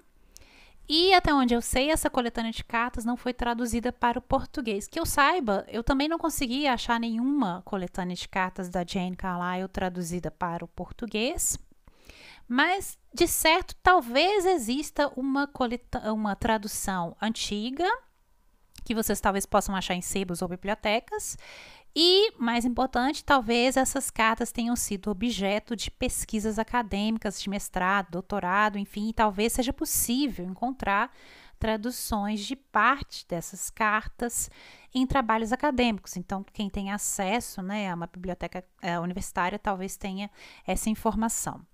E 0.88 1.14
até 1.14 1.34
onde 1.34 1.54
eu 1.54 1.62
sei, 1.62 1.92
essa 1.92 2.10
coletânea 2.10 2.54
de 2.54 2.64
cartas 2.64 3.04
não 3.04 3.18
foi 3.18 3.34
traduzida 3.34 3.92
para 3.92 4.20
o 4.20 4.22
português. 4.22 4.88
Que 4.88 5.02
eu 5.02 5.06
saiba, 5.06 5.66
eu 5.68 5.84
também 5.84 6.08
não 6.08 6.18
consegui 6.18 6.66
achar 6.66 6.98
nenhuma 6.98 7.62
coletânea 7.66 8.16
de 8.16 8.30
cartas 8.30 8.70
da 8.70 8.86
Jane 8.88 9.18
Carlyle 9.18 9.68
traduzida 9.68 10.32
para 10.32 10.64
o 10.64 10.68
português. 10.70 11.60
Mas, 12.54 13.00
de 13.14 13.30
certo, 13.30 13.74
talvez 13.82 14.46
exista 14.46 15.08
uma, 15.16 15.50
uma 16.14 16.36
tradução 16.36 17.16
antiga, 17.22 17.90
que 18.84 18.94
vocês 18.94 19.22
talvez 19.22 19.46
possam 19.46 19.74
achar 19.74 19.94
em 19.94 20.02
sebos 20.02 20.42
ou 20.42 20.50
bibliotecas, 20.50 21.38
e, 21.96 22.34
mais 22.38 22.66
importante, 22.66 23.24
talvez 23.24 23.78
essas 23.78 24.12
cartas 24.12 24.52
tenham 24.52 24.76
sido 24.76 25.10
objeto 25.10 25.78
de 25.78 25.90
pesquisas 25.90 26.60
acadêmicas 26.60 27.42
de 27.42 27.50
mestrado, 27.50 28.12
doutorado, 28.12 28.78
enfim, 28.78 29.14
talvez 29.16 29.54
seja 29.54 29.72
possível 29.72 30.46
encontrar 30.46 31.10
traduções 31.58 32.42
de 32.42 32.58
parte 32.58 33.26
dessas 33.30 33.70
cartas 33.70 34.50
em 34.94 35.08
trabalhos 35.08 35.54
acadêmicos. 35.54 36.18
Então, 36.18 36.44
quem 36.52 36.70
tem 36.70 36.92
acesso 36.92 37.62
né, 37.62 37.90
a 37.90 37.96
uma 37.96 38.08
biblioteca 38.08 38.62
é, 38.82 39.00
universitária 39.00 39.58
talvez 39.58 39.96
tenha 39.96 40.30
essa 40.68 40.90
informação. 40.90 41.66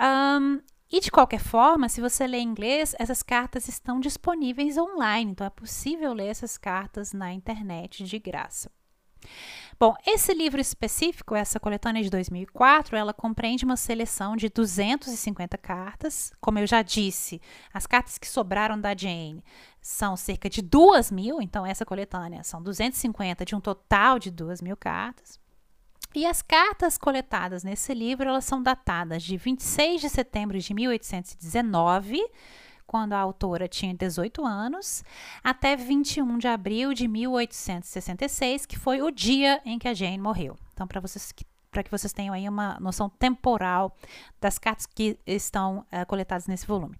Um, 0.00 0.60
e 0.90 1.00
de 1.00 1.10
qualquer 1.10 1.40
forma, 1.40 1.88
se 1.88 2.00
você 2.00 2.26
lê 2.26 2.38
inglês, 2.40 2.94
essas 2.98 3.22
cartas 3.22 3.68
estão 3.68 3.98
disponíveis 3.98 4.78
online, 4.78 5.32
então 5.32 5.46
é 5.46 5.50
possível 5.50 6.12
ler 6.12 6.28
essas 6.28 6.56
cartas 6.56 7.12
na 7.12 7.32
internet 7.32 8.04
de 8.04 8.18
graça. 8.18 8.70
Bom, 9.78 9.94
esse 10.06 10.32
livro 10.32 10.60
específico, 10.60 11.34
essa 11.34 11.58
coletânea 11.58 12.02
de 12.02 12.10
2004, 12.10 12.96
ela 12.96 13.12
compreende 13.12 13.64
uma 13.64 13.76
seleção 13.76 14.36
de 14.36 14.48
250 14.48 15.58
cartas. 15.58 16.32
Como 16.40 16.58
eu 16.58 16.66
já 16.66 16.82
disse, 16.82 17.40
as 17.72 17.86
cartas 17.86 18.16
que 18.16 18.28
sobraram 18.28 18.80
da 18.80 18.96
Jane 18.96 19.42
são 19.80 20.16
cerca 20.16 20.48
de 20.48 20.62
2 20.62 21.10
mil, 21.10 21.42
então 21.42 21.66
essa 21.66 21.84
coletânea 21.84 22.44
são 22.44 22.62
250 22.62 23.44
de 23.44 23.54
um 23.54 23.60
total 23.60 24.18
de 24.18 24.30
2 24.30 24.62
mil 24.62 24.76
cartas. 24.76 25.40
E 26.14 26.24
as 26.26 26.40
cartas 26.40 26.96
coletadas 26.96 27.64
nesse 27.64 27.92
livro, 27.92 28.28
elas 28.28 28.44
são 28.44 28.62
datadas 28.62 29.20
de 29.22 29.36
26 29.36 30.00
de 30.00 30.08
setembro 30.08 30.56
de 30.60 30.72
1819, 30.72 32.24
quando 32.86 33.14
a 33.14 33.18
autora 33.18 33.66
tinha 33.66 33.92
18 33.92 34.46
anos, 34.46 35.02
até 35.42 35.74
21 35.74 36.38
de 36.38 36.46
abril 36.46 36.94
de 36.94 37.08
1866, 37.08 38.64
que 38.64 38.78
foi 38.78 39.02
o 39.02 39.10
dia 39.10 39.60
em 39.64 39.76
que 39.76 39.88
a 39.88 39.94
Jane 39.94 40.18
morreu. 40.18 40.56
Então, 40.72 40.86
para 40.86 41.00
vocês 41.00 41.32
que 41.32 41.44
para 41.74 41.82
que 41.82 41.90
vocês 41.90 42.12
tenham 42.12 42.32
aí 42.32 42.48
uma 42.48 42.78
noção 42.80 43.10
temporal 43.10 43.96
das 44.40 44.60
cartas 44.60 44.86
que 44.86 45.18
estão 45.26 45.80
uh, 45.80 46.06
coletadas 46.06 46.46
nesse 46.46 46.64
volume. 46.64 46.96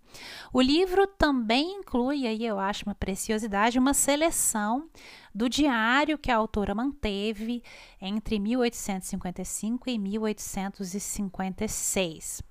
O 0.52 0.60
livro 0.60 1.06
também 1.06 1.78
inclui, 1.78 2.26
aí 2.26 2.44
eu 2.44 2.58
acho 2.58 2.84
uma 2.84 2.94
preciosidade, 2.94 3.78
uma 3.78 3.94
seleção 3.94 4.90
do 5.32 5.48
diário 5.48 6.18
que 6.18 6.30
a 6.30 6.37
autora 6.37 6.74
manteve 6.74 7.62
entre 8.00 8.40
1855 8.40 9.88
e 9.88 9.96
1856. 9.96 12.42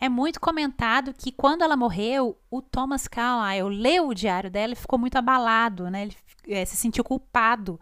É 0.00 0.08
muito 0.08 0.38
comentado 0.38 1.12
que 1.14 1.32
quando 1.32 1.62
ela 1.62 1.76
morreu, 1.76 2.38
o 2.50 2.60
Thomas 2.60 3.08
Carlyle 3.08 3.74
leu 3.74 4.08
o 4.08 4.14
diário 4.14 4.50
dela 4.50 4.74
e 4.74 4.76
ficou 4.76 4.98
muito 4.98 5.16
abalado, 5.16 5.90
né? 5.90 6.02
Ele 6.02 6.14
é, 6.46 6.62
se 6.64 6.76
sentiu 6.76 7.02
culpado 7.02 7.80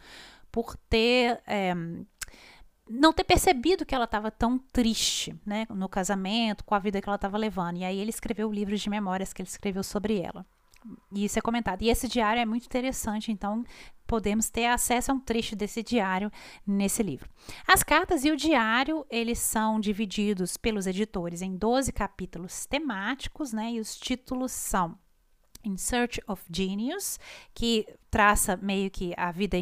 por 0.50 0.74
ter 0.88 1.38
é, 1.46 1.74
não 2.88 3.12
ter 3.12 3.24
percebido 3.24 3.84
que 3.84 3.94
ela 3.94 4.04
estava 4.04 4.30
tão 4.30 4.58
triste, 4.58 5.34
né, 5.44 5.66
no 5.70 5.88
casamento, 5.88 6.64
com 6.64 6.74
a 6.74 6.78
vida 6.78 7.00
que 7.00 7.08
ela 7.08 7.16
estava 7.16 7.36
levando. 7.36 7.78
E 7.78 7.84
aí 7.84 7.98
ele 7.98 8.10
escreveu 8.10 8.48
o 8.48 8.52
livro 8.52 8.76
de 8.76 8.88
memórias 8.90 9.32
que 9.32 9.42
ele 9.42 9.48
escreveu 9.48 9.82
sobre 9.82 10.20
ela. 10.20 10.46
E 11.12 11.24
isso 11.24 11.38
é 11.38 11.42
comentado. 11.42 11.82
E 11.82 11.90
esse 11.90 12.06
diário 12.06 12.40
é 12.40 12.46
muito 12.46 12.66
interessante, 12.66 13.32
então 13.32 13.64
podemos 14.06 14.48
ter 14.48 14.66
acesso 14.66 15.10
a 15.10 15.14
um 15.14 15.18
trecho 15.18 15.56
desse 15.56 15.82
diário 15.82 16.30
nesse 16.64 17.02
livro. 17.02 17.28
As 17.66 17.82
cartas 17.82 18.24
e 18.24 18.30
o 18.30 18.36
diário, 18.36 19.04
eles 19.10 19.40
são 19.40 19.80
divididos 19.80 20.56
pelos 20.56 20.86
editores 20.86 21.42
em 21.42 21.56
12 21.56 21.92
capítulos 21.92 22.66
temáticos, 22.66 23.52
né? 23.52 23.72
E 23.72 23.80
os 23.80 23.96
títulos 23.96 24.52
são 24.52 24.96
In 25.66 25.76
Search 25.76 26.22
of 26.28 26.42
Genius, 26.48 27.18
que 27.52 27.86
traça 28.08 28.56
meio 28.56 28.88
que 28.88 29.12
a 29.16 29.32
vida, 29.32 29.56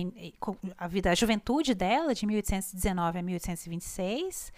a 0.76 0.86
vida, 0.86 1.10
a 1.10 1.14
juventude 1.14 1.74
dela, 1.74 2.14
de 2.14 2.26
1819 2.26 3.18
a 3.18 3.22
1826. 3.22 4.52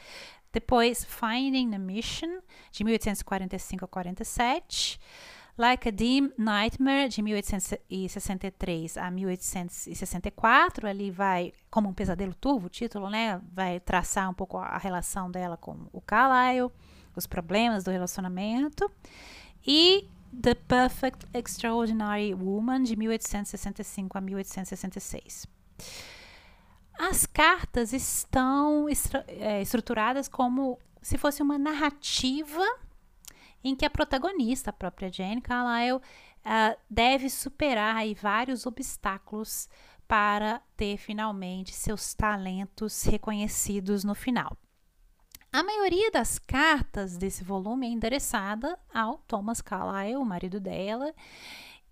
Depois, 0.53 1.05
Finding 1.05 1.71
the 1.71 1.79
Mission, 1.79 2.41
de 2.73 2.83
1845 2.83 3.85
a 3.85 3.89
47. 3.89 4.99
Like 5.57 5.89
a 5.89 5.91
Dim 5.91 6.33
Nightmare, 6.37 7.09
de 7.09 7.23
1863 7.23 8.99
a 8.99 9.11
1864. 9.11 10.87
Ali 10.87 11.11
vai, 11.11 11.53
como 11.71 11.89
um 11.89 11.95
pesadelo 11.95 12.35
turvo, 12.35 12.67
o 12.67 12.71
título, 12.71 13.09
né? 13.09 13.41
Vai 13.53 13.81
traçar 13.81 14.29
um 14.29 14.35
pouco 14.35 14.59
a 14.59 14.77
relação 14.77 15.31
dela 15.31 15.57
com 15.57 15.89
o 15.93 16.01
Carlyle, 16.01 16.71
os 17.15 17.27
problemas 17.27 17.85
do 17.85 17.91
relacionamento. 17.91 18.91
E 19.67 20.09
The 20.41 20.55
Perfect 20.55 21.27
Extraordinary 21.33 22.35
Woman, 22.35 22.83
de 22.83 22.97
1865 22.97 24.19
a 24.19 24.21
1866. 24.21 25.47
As 26.99 27.27
cartas 27.27 27.93
estão 27.93 28.87
é, 29.29 29.61
estruturadas 29.61 30.29
como 30.29 30.79
se 31.03 31.19
fosse 31.19 31.43
uma 31.43 31.59
narrativa 31.59 32.65
em 33.63 33.75
que 33.75 33.85
a 33.85 33.91
protagonista, 33.91 34.71
a 34.71 34.73
própria 34.73 35.13
Jane 35.13 35.41
Carlyle, 35.41 35.97
uh, 35.97 36.79
deve 36.89 37.29
superar 37.29 37.97
aí 37.97 38.15
vários 38.15 38.67
obstáculos 38.67 39.69
para 40.07 40.63
ter 40.77 40.97
finalmente 40.97 41.75
seus 41.75 42.15
talentos 42.15 43.03
reconhecidos 43.05 44.05
no 44.05 44.15
final. 44.15 44.57
A 45.57 45.63
maioria 45.63 46.11
das 46.11 46.39
cartas 46.39 47.17
desse 47.17 47.43
volume 47.43 47.87
é 47.87 47.89
endereçada 47.89 48.79
ao 48.93 49.17
Thomas 49.27 49.63
Carlyle, 49.63 50.19
o 50.19 50.23
marido 50.23 50.61
dela, 50.61 51.15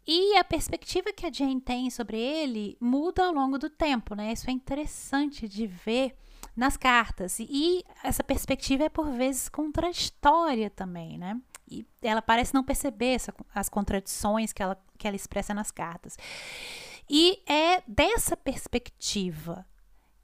e 0.07 0.37
a 0.37 0.45
perspectiva 0.45 1.15
que 1.15 1.25
a 1.25 1.33
Jane 1.33 1.63
tem 1.63 1.89
sobre 1.89 2.19
ele 2.19 2.77
muda 2.79 3.25
ao 3.25 3.33
longo 3.33 3.57
do 3.57 3.71
tempo, 3.71 4.15
né? 4.15 4.35
Isso 4.35 4.51
é 4.51 4.53
interessante 4.53 5.49
de 5.49 5.67
ver 5.67 6.15
nas 6.55 6.77
cartas. 6.77 7.39
E 7.41 7.83
essa 8.03 8.23
perspectiva 8.23 8.85
é 8.85 8.91
por 8.91 9.11
vezes 9.13 9.49
contraditória 9.49 10.69
também, 10.69 11.17
né? 11.17 11.41
E 11.67 11.87
ela 12.03 12.21
parece 12.21 12.53
não 12.53 12.63
perceber 12.63 13.15
essa, 13.15 13.33
as 13.55 13.71
contradições 13.71 14.53
que 14.53 14.63
ela, 14.63 14.79
que 14.99 15.07
ela 15.09 15.17
expressa 15.17 15.55
nas 15.55 15.71
cartas. 15.71 16.19
E 17.09 17.43
é 17.47 17.83
dessa 17.89 18.37
perspectiva 18.37 19.65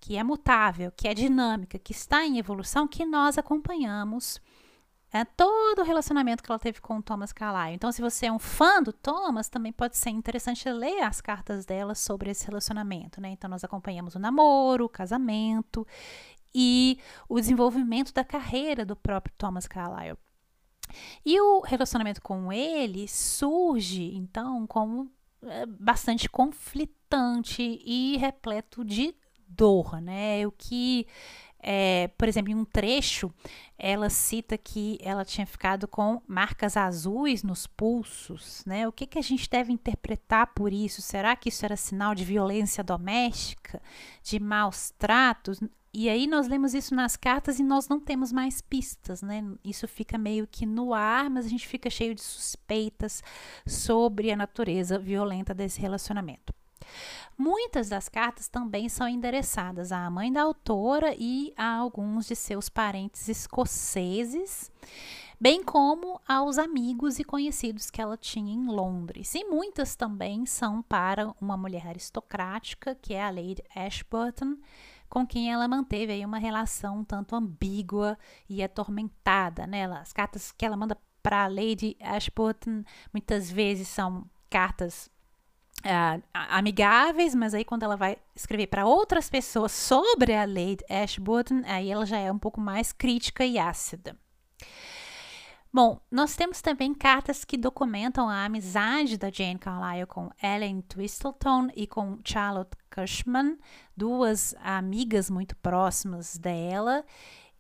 que 0.01 0.17
é 0.17 0.25
mutável, 0.25 0.91
que 0.91 1.07
é 1.07 1.15
dinâmica, 1.15 1.79
que 1.79 1.93
está 1.93 2.25
em 2.25 2.39
evolução, 2.39 2.89
que 2.89 3.05
nós 3.05 3.37
acompanhamos 3.37 4.41
é, 5.13 5.25
todo 5.25 5.81
o 5.81 5.85
relacionamento 5.85 6.43
que 6.43 6.51
ela 6.51 6.59
teve 6.59 6.81
com 6.81 6.99
o 6.99 7.03
Thomas 7.03 7.33
Carlyle. 7.33 7.75
Então, 7.75 7.91
se 7.91 8.01
você 8.01 8.27
é 8.27 8.33
um 8.33 8.39
fã 8.39 8.83
do 8.83 8.93
Thomas, 8.93 9.49
também 9.49 9.73
pode 9.73 9.97
ser 9.97 10.11
interessante 10.11 10.71
ler 10.71 11.03
as 11.03 11.21
cartas 11.21 11.67
dela 11.67 11.95
sobre 11.95 12.31
esse 12.31 12.47
relacionamento, 12.47 13.21
né? 13.21 13.31
Então, 13.31 13.51
nós 13.51 13.65
acompanhamos 13.65 14.15
o 14.15 14.19
namoro, 14.19 14.85
o 14.85 14.89
casamento 14.89 15.87
e 16.55 16.99
o 17.29 17.39
desenvolvimento 17.41 18.13
da 18.13 18.25
carreira 18.25 18.85
do 18.85 18.97
próprio 18.97 19.35
Thomas 19.37 19.67
Carlyle. 19.67 20.17
E 21.25 21.41
o 21.41 21.61
relacionamento 21.61 22.23
com 22.23 22.53
ele 22.53 23.07
surge, 23.09 24.15
então, 24.15 24.67
como 24.67 25.11
é, 25.43 25.67
bastante 25.67 26.29
conflitante 26.29 27.81
e 27.85 28.17
repleto 28.17 28.85
de 28.85 29.15
dor, 29.51 30.01
né? 30.01 30.47
O 30.47 30.53
que, 30.53 31.07
é, 31.63 32.09
por 32.17 32.29
exemplo, 32.29 32.51
em 32.51 32.55
um 32.55 32.65
trecho, 32.65 33.33
ela 33.79 34.09
cita 34.09 34.57
que 34.57 34.99
ela 35.03 35.25
tinha 35.25 35.47
ficado 35.47 35.89
com 35.89 36.23
marcas 36.27 36.77
azuis 36.77 37.43
nos 37.43 37.67
pulsos, 37.67 38.65
né? 38.67 38.87
O 38.87 38.93
que, 38.93 39.07
que 39.07 39.19
a 39.19 39.23
gente 39.23 39.49
deve 39.49 39.73
interpretar 39.73 40.49
por 40.55 40.73
isso? 40.73 41.03
Será 41.03 41.35
que 41.37 41.49
isso 41.49 41.65
era 41.65 41.77
sinal 41.77 42.15
de 42.15 42.25
violência 42.25 42.85
doméstica, 42.85 43.83
de 44.23 44.39
maus 44.39 44.91
tratos? 44.99 45.61
E 45.93 46.09
aí 46.09 46.29
nós 46.29 46.47
lemos 46.47 46.73
isso 46.73 46.95
nas 46.95 47.17
cartas 47.17 47.59
e 47.59 47.65
nós 47.65 47.89
não 47.89 47.99
temos 47.99 48.31
mais 48.31 48.61
pistas, 48.61 49.23
né? 49.23 49.43
Isso 49.65 49.89
fica 49.89 50.17
meio 50.17 50.47
que 50.47 50.65
no 50.65 50.95
ar, 50.95 51.29
mas 51.29 51.47
a 51.47 51.49
gente 51.49 51.67
fica 51.67 51.91
cheio 51.91 52.15
de 52.15 52.23
suspeitas 52.23 53.25
sobre 53.67 54.31
a 54.31 54.37
natureza 54.37 54.99
violenta 54.99 55.53
desse 55.53 55.81
relacionamento. 55.81 56.55
Muitas 57.41 57.89
das 57.89 58.07
cartas 58.07 58.49
também 58.49 58.91
são 58.91 59.09
endereçadas 59.09 59.93
à 59.93 60.11
mãe 60.11 60.31
da 60.31 60.43
autora 60.43 61.15
e 61.19 61.55
a 61.57 61.75
alguns 61.77 62.27
de 62.27 62.37
seus 62.37 62.69
parentes 62.69 63.29
escoceses, 63.29 64.71
bem 65.41 65.65
como 65.65 66.21
aos 66.29 66.59
amigos 66.59 67.19
e 67.19 67.25
conhecidos 67.25 67.91
que 67.91 67.99
ela 67.99 68.19
tinha 68.19 68.53
em 68.53 68.67
Londres. 68.67 69.35
E 69.35 69.43
muitas 69.45 69.97
também 69.97 70.45
são 70.45 70.83
para 70.83 71.35
uma 71.41 71.57
mulher 71.57 71.87
aristocrática, 71.87 72.95
que 72.95 73.15
é 73.15 73.25
a 73.25 73.31
Lady 73.31 73.65
Ashburton, 73.75 74.59
com 75.09 75.27
quem 75.27 75.51
ela 75.51 75.67
manteve 75.67 76.13
aí 76.13 76.27
uma 76.27 76.39
relação 76.39 76.99
um 76.99 77.05
tanto 77.05 77.35
ambígua 77.35 78.19
e 78.51 78.63
atormentada. 78.63 79.67
Né? 79.67 79.87
As 79.87 80.13
cartas 80.13 80.53
que 80.53 80.67
ela 80.67 80.77
manda 80.77 80.95
para 81.23 81.47
Lady 81.47 81.97
Ashburton 82.01 82.85
muitas 83.15 83.51
vezes 83.51 83.89
são 83.89 84.29
cartas 84.51 85.09
Uh, 85.81 86.23
amigáveis, 86.35 87.35
mas 87.35 87.55
aí 87.55 87.65
quando 87.65 87.85
ela 87.85 87.97
vai 87.97 88.19
escrever 88.37 88.67
para 88.67 88.85
outras 88.85 89.31
pessoas 89.31 89.73
sobre 89.73 90.35
a 90.35 90.45
Lady 90.45 90.85
Ashburton, 90.91 91.63
aí 91.65 91.91
ela 91.91 92.05
já 92.05 92.19
é 92.19 92.31
um 92.31 92.39
pouco 92.39 92.61
mais 92.61 92.93
crítica 92.93 93.47
e 93.47 93.59
ácida. 93.59 94.15
Bom, 95.73 96.01
nós 96.11 96.35
temos 96.35 96.61
também 96.61 96.93
cartas 96.93 97.45
que 97.45 97.57
documentam 97.57 98.29
a 98.29 98.45
amizade 98.45 99.17
da 99.17 99.31
Jane 99.31 99.59
Carlyle 99.59 100.05
com 100.05 100.29
Ellen 100.43 100.81
Twistleton 100.83 101.69
e 101.77 101.87
com 101.87 102.19
Charlotte 102.25 102.77
Cushman, 102.93 103.57
duas 103.97 104.53
amigas 104.63 105.31
muito 105.31 105.57
próximas 105.57 106.37
dela. 106.37 107.05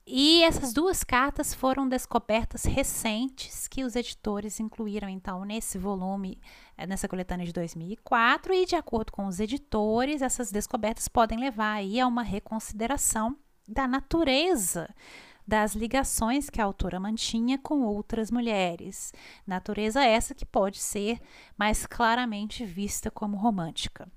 E 0.06 0.42
essas 0.42 0.72
duas 0.72 1.04
cartas 1.04 1.54
foram 1.54 1.88
descobertas 1.88 2.64
recentes 2.64 3.68
que 3.68 3.84
os 3.84 3.94
editores 3.94 4.58
incluíram 4.58 5.08
então 5.08 5.44
nesse 5.44 5.78
volume, 5.78 6.40
eh, 6.76 6.86
nessa 6.86 7.06
coletânea 7.06 7.46
de 7.46 7.52
2004, 7.52 8.52
e 8.52 8.66
de 8.66 8.74
acordo 8.74 9.12
com 9.12 9.26
os 9.26 9.38
editores, 9.38 10.22
essas 10.22 10.50
descobertas 10.50 11.06
podem 11.06 11.38
levar 11.38 11.74
aí 11.74 12.00
a 12.00 12.06
uma 12.06 12.22
reconsideração 12.22 13.36
da 13.68 13.86
natureza 13.86 14.88
das 15.46 15.74
ligações 15.74 16.48
que 16.48 16.60
a 16.60 16.64
autora 16.64 17.00
mantinha 17.00 17.58
com 17.58 17.82
outras 17.82 18.30
mulheres. 18.30 19.12
Natureza 19.44 20.04
essa 20.04 20.34
que 20.34 20.46
pode 20.46 20.78
ser 20.78 21.20
mais 21.58 21.86
claramente 21.86 22.64
vista 22.64 23.10
como 23.10 23.36
romântica. 23.36 24.10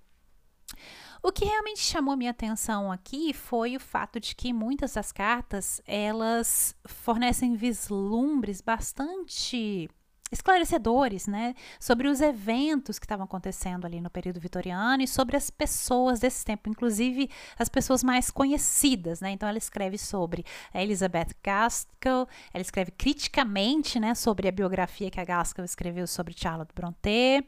O 1.26 1.32
que 1.32 1.46
realmente 1.46 1.80
chamou 1.80 2.18
minha 2.18 2.32
atenção 2.32 2.92
aqui 2.92 3.34
foi 3.34 3.78
o 3.78 3.80
fato 3.80 4.20
de 4.20 4.36
que 4.36 4.52
muitas 4.52 4.96
das 4.96 5.10
cartas 5.14 5.82
elas 5.88 6.76
fornecem 6.86 7.56
vislumbres 7.56 8.60
bastante 8.60 9.90
esclarecedores, 10.34 11.28
né, 11.28 11.54
sobre 11.80 12.08
os 12.08 12.20
eventos 12.20 12.98
que 12.98 13.06
estavam 13.06 13.26
acontecendo 13.26 13.86
ali 13.86 14.02
no 14.02 14.10
período 14.10 14.40
vitoriano 14.40 15.04
e 15.04 15.08
sobre 15.08 15.38
as 15.38 15.50
pessoas 15.50 16.20
desse 16.20 16.44
tempo, 16.44 16.70
inclusive 16.70 17.30
as 17.58 17.70
pessoas 17.70 18.04
mais 18.04 18.32
conhecidas, 18.32 19.22
né? 19.22 19.32
Então 19.32 19.48
ela 19.48 19.58
escreve 19.58 19.98
sobre 19.98 20.44
a 20.74 20.82
Elizabeth 20.82 21.30
Gaskell, 21.44 22.28
ela 22.54 22.62
escreve 22.62 22.92
criticamente, 22.92 24.00
né, 24.00 24.16
sobre 24.16 24.48
a 24.48 24.52
biografia 24.52 25.12
que 25.12 25.20
a 25.20 25.26
Gaskell 25.26 25.64
escreveu 25.64 26.08
sobre 26.08 26.34
Charlotte 26.36 26.74
Brontë. 26.74 27.46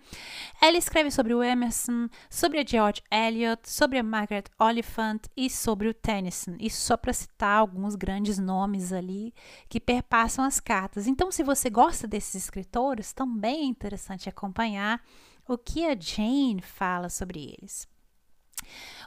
Ela 0.61 0.77
escreve 0.77 1.09
sobre 1.09 1.33
o 1.33 1.41
Emerson, 1.41 2.07
sobre 2.29 2.59
a 2.59 2.65
George 2.65 3.01
Eliot, 3.11 3.67
sobre 3.69 3.97
a 3.97 4.03
Margaret 4.03 4.45
Oliphant 4.59 5.23
e 5.35 5.49
sobre 5.49 5.87
o 5.87 5.93
Tennyson. 5.93 6.55
Isso 6.59 6.81
só 6.81 6.95
para 6.95 7.13
citar 7.13 7.59
alguns 7.59 7.95
grandes 7.95 8.37
nomes 8.37 8.93
ali 8.93 9.33
que 9.67 9.79
perpassam 9.79 10.45
as 10.45 10.59
cartas. 10.59 11.07
Então, 11.07 11.31
se 11.31 11.43
você 11.43 11.69
gosta 11.69 12.07
desses 12.07 12.35
escritores 12.35 12.74
autores, 12.75 13.13
também 13.13 13.61
é 13.61 13.65
interessante 13.65 14.27
acompanhar 14.27 15.01
o 15.47 15.57
que 15.57 15.85
a 15.85 15.95
Jane 15.97 16.61
fala 16.61 17.09
sobre 17.09 17.55
eles. 17.57 17.87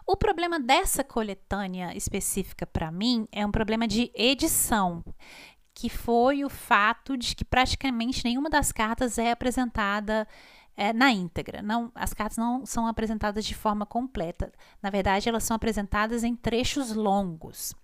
O 0.07 0.16
problema 0.16 0.59
dessa 0.59 1.02
coletânea 1.04 1.96
específica 1.96 2.66
para 2.66 2.90
mim 2.90 3.26
é 3.33 3.44
um 3.44 3.50
problema 3.50 3.87
de 3.87 4.11
edição, 4.14 5.04
que 5.74 5.88
foi 5.88 6.44
o 6.44 6.48
fato 6.48 7.16
de 7.16 7.35
que 7.35 7.44
praticamente 7.44 8.24
nenhuma 8.24 8.48
das 8.48 8.72
cartas 8.72 9.18
é 9.18 9.31
apresentada 9.31 10.26
é, 10.76 10.92
na 10.92 11.11
íntegra. 11.11 11.61
Não, 11.61 11.90
as 11.94 12.14
cartas 12.14 12.38
não 12.38 12.64
são 12.64 12.87
apresentadas 12.87 13.44
de 13.44 13.54
forma 13.54 13.85
completa. 13.85 14.52
Na 14.81 14.90
verdade, 14.90 15.28
elas 15.28 15.44
são 15.44 15.57
apresentadas 15.57 16.22
em 16.22 16.37
trechos 16.37 16.92
longos. 16.92 17.74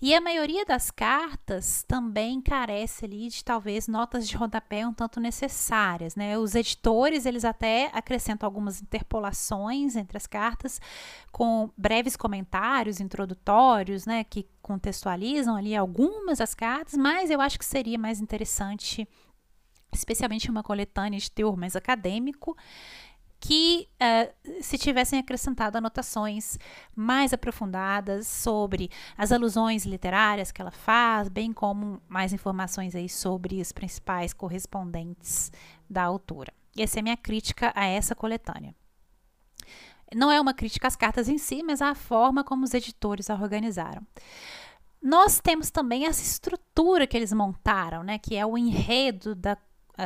E 0.00 0.14
a 0.14 0.20
maioria 0.20 0.64
das 0.64 0.90
cartas 0.90 1.84
também 1.86 2.40
carece 2.40 3.04
ali 3.04 3.28
de 3.28 3.44
talvez 3.44 3.88
notas 3.88 4.28
de 4.28 4.36
rodapé 4.36 4.86
um 4.86 4.92
tanto 4.92 5.20
necessárias, 5.20 6.16
né? 6.16 6.36
Os 6.38 6.54
editores, 6.54 7.26
eles 7.26 7.44
até 7.44 7.90
acrescentam 7.92 8.46
algumas 8.46 8.82
interpolações 8.82 9.96
entre 9.96 10.16
as 10.16 10.26
cartas 10.26 10.80
com 11.30 11.70
breves 11.76 12.16
comentários 12.16 13.00
introdutórios, 13.00 14.06
né, 14.06 14.24
que 14.24 14.46
contextualizam 14.60 15.56
ali 15.56 15.74
algumas 15.74 16.38
das 16.38 16.54
cartas, 16.54 16.94
mas 16.94 17.30
eu 17.30 17.40
acho 17.40 17.58
que 17.58 17.64
seria 17.64 17.98
mais 17.98 18.20
interessante 18.20 19.08
especialmente 19.94 20.50
uma 20.50 20.62
coletânea 20.62 21.18
de 21.20 21.30
teor 21.30 21.56
mais 21.56 21.76
acadêmico, 21.76 22.56
que 23.42 23.88
uh, 24.00 24.62
se 24.62 24.78
tivessem 24.78 25.18
acrescentado 25.18 25.76
anotações 25.76 26.56
mais 26.94 27.32
aprofundadas 27.32 28.28
sobre 28.28 28.88
as 29.18 29.32
alusões 29.32 29.84
literárias 29.84 30.52
que 30.52 30.62
ela 30.62 30.70
faz, 30.70 31.28
bem 31.28 31.52
como 31.52 32.00
mais 32.08 32.32
informações 32.32 32.94
aí 32.94 33.08
sobre 33.08 33.60
os 33.60 33.72
principais 33.72 34.32
correspondentes 34.32 35.50
da 35.90 36.04
autora. 36.04 36.52
Essa 36.78 36.98
é 36.98 37.00
a 37.00 37.02
minha 37.02 37.16
crítica 37.16 37.72
a 37.74 37.84
essa 37.84 38.14
coletânea. 38.14 38.76
Não 40.14 40.30
é 40.30 40.40
uma 40.40 40.54
crítica 40.54 40.86
às 40.86 40.94
cartas 40.94 41.28
em 41.28 41.36
si, 41.36 41.64
mas 41.64 41.82
à 41.82 41.96
forma 41.96 42.44
como 42.44 42.62
os 42.62 42.74
editores 42.74 43.28
a 43.28 43.34
organizaram. 43.34 44.06
Nós 45.02 45.40
temos 45.40 45.68
também 45.68 46.06
essa 46.06 46.22
estrutura 46.22 47.08
que 47.08 47.16
eles 47.16 47.32
montaram, 47.32 48.04
né, 48.04 48.18
que 48.18 48.36
é 48.36 48.46
o 48.46 48.56
enredo 48.56 49.34
da 49.34 49.58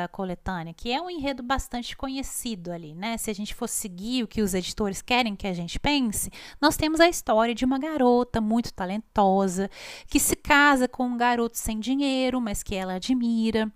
uh, 0.05 0.09
coletânea, 0.11 0.75
que 0.75 0.93
é 0.93 1.01
um 1.01 1.09
enredo 1.09 1.43
bastante 1.43 1.97
conhecido 1.97 2.71
ali, 2.71 2.95
né? 2.95 3.17
Se 3.17 3.31
a 3.31 3.35
gente 3.35 3.55
for 3.55 3.69
seguir 3.69 4.23
o 4.23 4.29
que 4.29 4.43
os 4.43 4.55
editores 4.55 5.01
querem 5.01 5.35
que 5.35 5.47
a 5.47 5.55
gente 5.55 5.79
pense, 5.81 6.31
nós 6.61 6.77
temos 6.77 7.01
a 7.01 7.09
história 7.09 7.55
de 7.55 7.65
uma 7.65 7.79
garota 7.79 8.41
muito 8.41 8.73
talentosa 8.73 9.71
que 10.07 10.21
se 10.21 10.37
casa 10.37 10.87
com 10.87 11.07
um 11.07 11.17
garoto 11.17 11.57
sem 11.59 11.81
dinheiro, 11.81 12.41
mas 12.41 12.63
que 12.63 12.75
ela 12.75 12.95
admira. 12.95 13.73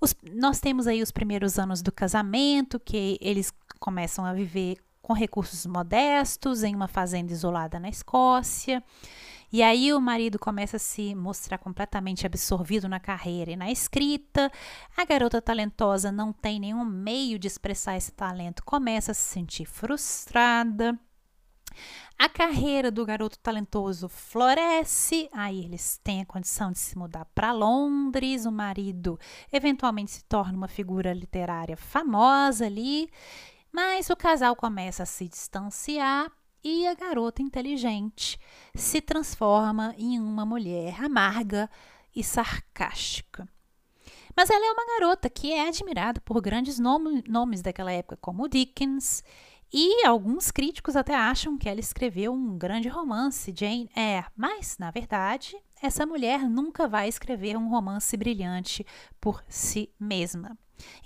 Os, 0.00 0.14
nós 0.32 0.60
temos 0.60 0.86
aí 0.86 1.02
os 1.02 1.10
primeiros 1.10 1.58
anos 1.58 1.82
do 1.82 1.90
casamento, 1.90 2.78
que 2.78 3.18
eles 3.20 3.52
começam 3.80 4.24
a 4.24 4.32
viver 4.32 4.78
com 5.02 5.12
recursos 5.12 5.64
modestos 5.64 6.62
em 6.62 6.74
uma 6.74 6.86
fazenda 6.86 7.32
isolada 7.32 7.80
na 7.80 7.88
Escócia. 7.88 8.82
E 9.50 9.62
aí 9.62 9.92
o 9.92 10.00
marido 10.00 10.38
começa 10.38 10.76
a 10.76 10.80
se 10.80 11.14
mostrar 11.14 11.56
completamente 11.56 12.26
absorvido 12.26 12.88
na 12.88 13.00
carreira 13.00 13.50
e 13.50 13.56
na 13.56 13.70
escrita. 13.70 14.52
A 14.96 15.04
garota 15.04 15.40
talentosa 15.40 16.12
não 16.12 16.32
tem 16.32 16.60
nenhum 16.60 16.84
meio 16.84 17.38
de 17.38 17.46
expressar 17.46 17.96
esse 17.96 18.12
talento, 18.12 18.62
começa 18.64 19.12
a 19.12 19.14
se 19.14 19.22
sentir 19.22 19.64
frustrada. 19.64 20.98
A 22.18 22.28
carreira 22.28 22.90
do 22.90 23.06
garoto 23.06 23.38
talentoso 23.38 24.08
floresce, 24.08 25.28
aí 25.32 25.64
eles 25.64 25.98
têm 26.02 26.20
a 26.20 26.26
condição 26.26 26.72
de 26.72 26.78
se 26.78 26.98
mudar 26.98 27.24
para 27.26 27.52
Londres. 27.52 28.44
O 28.44 28.50
marido 28.50 29.18
eventualmente 29.52 30.10
se 30.10 30.24
torna 30.24 30.58
uma 30.58 30.68
figura 30.68 31.12
literária 31.12 31.76
famosa 31.76 32.66
ali, 32.66 33.08
mas 33.72 34.10
o 34.10 34.16
casal 34.16 34.56
começa 34.56 35.04
a 35.04 35.06
se 35.06 35.28
distanciar 35.28 36.30
e 36.62 36.86
a 36.86 36.94
garota 36.94 37.42
inteligente 37.42 38.38
se 38.74 39.00
transforma 39.00 39.94
em 39.98 40.18
uma 40.18 40.44
mulher 40.44 41.02
amarga 41.02 41.70
e 42.14 42.22
sarcástica. 42.22 43.48
Mas 44.36 44.50
ela 44.50 44.64
é 44.64 44.70
uma 44.70 44.86
garota 44.98 45.28
que 45.28 45.52
é 45.52 45.66
admirada 45.66 46.20
por 46.20 46.40
grandes 46.40 46.78
nome, 46.78 47.24
nomes 47.26 47.60
daquela 47.60 47.90
época, 47.90 48.16
como 48.20 48.48
Dickens, 48.48 49.24
e 49.72 50.06
alguns 50.06 50.50
críticos 50.50 50.96
até 50.96 51.14
acham 51.14 51.58
que 51.58 51.68
ela 51.68 51.80
escreveu 51.80 52.32
um 52.32 52.56
grande 52.56 52.88
romance, 52.88 53.52
Jane 53.54 53.90
Eyre, 53.94 54.26
mas, 54.36 54.78
na 54.78 54.90
verdade, 54.90 55.56
essa 55.82 56.06
mulher 56.06 56.48
nunca 56.48 56.88
vai 56.88 57.08
escrever 57.08 57.56
um 57.56 57.68
romance 57.68 58.16
brilhante 58.16 58.86
por 59.20 59.44
si 59.48 59.92
mesma. 60.00 60.56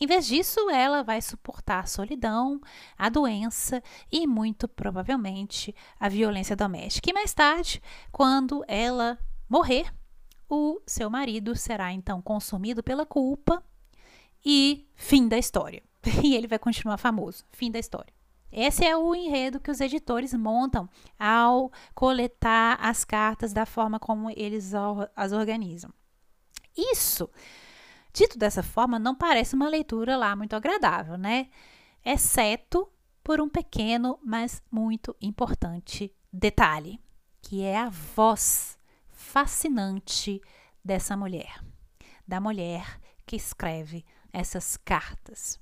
Em 0.00 0.06
vez 0.06 0.26
disso, 0.26 0.70
ela 0.70 1.02
vai 1.02 1.20
suportar 1.20 1.80
a 1.80 1.86
solidão, 1.86 2.60
a 2.96 3.08
doença 3.08 3.82
e, 4.10 4.26
muito 4.26 4.68
provavelmente, 4.68 5.74
a 5.98 6.08
violência 6.08 6.56
doméstica. 6.56 7.10
E 7.10 7.12
mais 7.12 7.32
tarde, 7.32 7.82
quando 8.10 8.64
ela 8.68 9.18
morrer, 9.48 9.92
o 10.48 10.80
seu 10.86 11.08
marido 11.08 11.56
será 11.56 11.92
então 11.92 12.20
consumido 12.20 12.82
pela 12.82 13.06
culpa 13.06 13.62
e 14.44 14.86
fim 14.94 15.28
da 15.28 15.38
história. 15.38 15.82
E 16.22 16.34
ele 16.34 16.48
vai 16.48 16.58
continuar 16.58 16.98
famoso. 16.98 17.44
Fim 17.52 17.70
da 17.70 17.78
história. 17.78 18.12
Esse 18.50 18.84
é 18.84 18.94
o 18.94 19.14
enredo 19.14 19.60
que 19.60 19.70
os 19.70 19.80
editores 19.80 20.34
montam 20.34 20.86
ao 21.18 21.72
coletar 21.94 22.76
as 22.80 23.02
cartas 23.02 23.52
da 23.52 23.64
forma 23.64 23.98
como 23.98 24.28
eles 24.30 24.72
as 25.16 25.32
organizam. 25.32 25.90
Isso 26.76 27.30
Dito 28.12 28.38
dessa 28.38 28.62
forma, 28.62 28.98
não 28.98 29.14
parece 29.14 29.54
uma 29.54 29.68
leitura 29.68 30.16
lá 30.16 30.36
muito 30.36 30.54
agradável, 30.54 31.16
né? 31.16 31.48
Exceto 32.04 32.88
por 33.24 33.40
um 33.40 33.48
pequeno, 33.48 34.18
mas 34.22 34.62
muito 34.70 35.16
importante 35.20 36.14
detalhe, 36.32 37.00
que 37.40 37.62
é 37.62 37.78
a 37.78 37.88
voz 37.88 38.76
fascinante 39.08 40.40
dessa 40.84 41.16
mulher, 41.16 41.64
da 42.26 42.40
mulher 42.40 43.00
que 43.24 43.36
escreve 43.36 44.04
essas 44.32 44.76
cartas. 44.76 45.60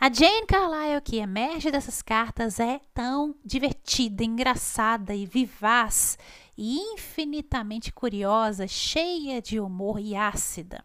A 0.00 0.12
Jane 0.12 0.46
Carlyle 0.46 1.00
que 1.00 1.16
emerge 1.16 1.70
dessas 1.70 2.00
cartas 2.02 2.58
é 2.58 2.80
tão 2.94 3.34
divertida, 3.44 4.24
engraçada 4.24 5.14
e 5.14 5.26
vivaz 5.26 6.18
e 6.56 6.78
infinitamente 6.94 7.92
curiosa, 7.92 8.66
cheia 8.66 9.42
de 9.42 9.60
humor 9.60 10.00
e 10.00 10.14
ácida. 10.14 10.84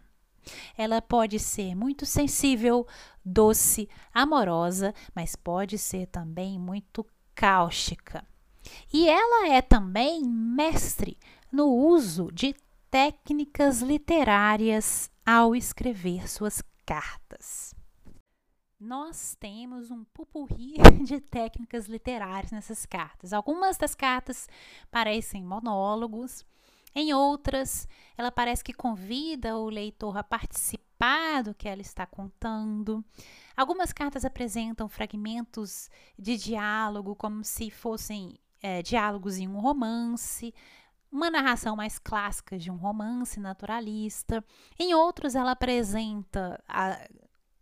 Ela 0.77 1.01
pode 1.01 1.39
ser 1.39 1.75
muito 1.75 2.05
sensível, 2.05 2.87
doce, 3.23 3.89
amorosa, 4.13 4.93
mas 5.15 5.35
pode 5.35 5.77
ser 5.77 6.07
também 6.07 6.59
muito 6.59 7.05
cáustica. 7.35 8.25
E 8.91 9.07
ela 9.09 9.49
é 9.49 9.61
também 9.61 10.23
mestre 10.23 11.17
no 11.51 11.67
uso 11.67 12.31
de 12.31 12.55
técnicas 12.89 13.81
literárias 13.81 15.09
ao 15.25 15.55
escrever 15.55 16.29
suas 16.29 16.61
cartas. 16.85 17.75
Nós 18.79 19.35
temos 19.39 19.89
um 19.89 20.03
pupurri 20.05 20.75
de 21.03 21.19
técnicas 21.19 21.87
literárias 21.87 22.51
nessas 22.51 22.85
cartas. 22.85 23.33
Algumas 23.33 23.75
das 23.75 23.95
cartas 23.95 24.47
parecem 24.91 25.43
monólogos, 25.43 26.45
Em 26.99 27.13
outras, 27.13 27.87
ela 28.17 28.31
parece 28.31 28.63
que 28.63 28.73
convida 28.73 29.55
o 29.55 29.69
leitor 29.69 30.17
a 30.17 30.23
participar 30.23 31.43
do 31.43 31.53
que 31.53 31.69
ela 31.69 31.79
está 31.79 32.07
contando. 32.07 33.05
Algumas 33.55 33.93
cartas 33.93 34.25
apresentam 34.25 34.89
fragmentos 34.89 35.91
de 36.17 36.35
diálogo, 36.35 37.15
como 37.15 37.43
se 37.43 37.69
fossem 37.69 38.39
é, 38.63 38.81
diálogos 38.81 39.37
em 39.37 39.47
um 39.47 39.59
romance, 39.59 40.51
uma 41.11 41.29
narração 41.29 41.75
mais 41.75 41.99
clássica 41.99 42.57
de 42.57 42.71
um 42.71 42.77
romance 42.77 43.39
naturalista. 43.39 44.43
Em 44.79 44.95
outros, 44.95 45.35
ela 45.35 45.51
apresenta 45.51 46.59
a, 46.67 46.99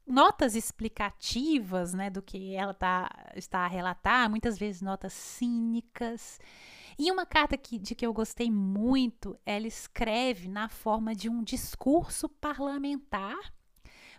notas 0.08 0.56
explicativas 0.56 1.94
né, 1.94 2.10
do 2.10 2.22
que 2.22 2.56
ela 2.56 2.74
tá, 2.74 3.10
está 3.36 3.66
a 3.66 3.68
relatar, 3.68 4.30
muitas 4.30 4.58
vezes 4.58 4.82
notas 4.82 5.12
cínicas. 5.12 6.40
E 6.98 7.12
uma 7.12 7.26
carta 7.26 7.58
que, 7.58 7.78
de 7.78 7.94
que 7.94 8.06
eu 8.06 8.14
gostei 8.14 8.50
muito, 8.50 9.38
ela 9.46 9.68
escreve 9.68 10.48
na 10.48 10.70
forma 10.70 11.14
de 11.14 11.30
um 11.30 11.44
discurso 11.44 12.30
parlamentar 12.30 13.54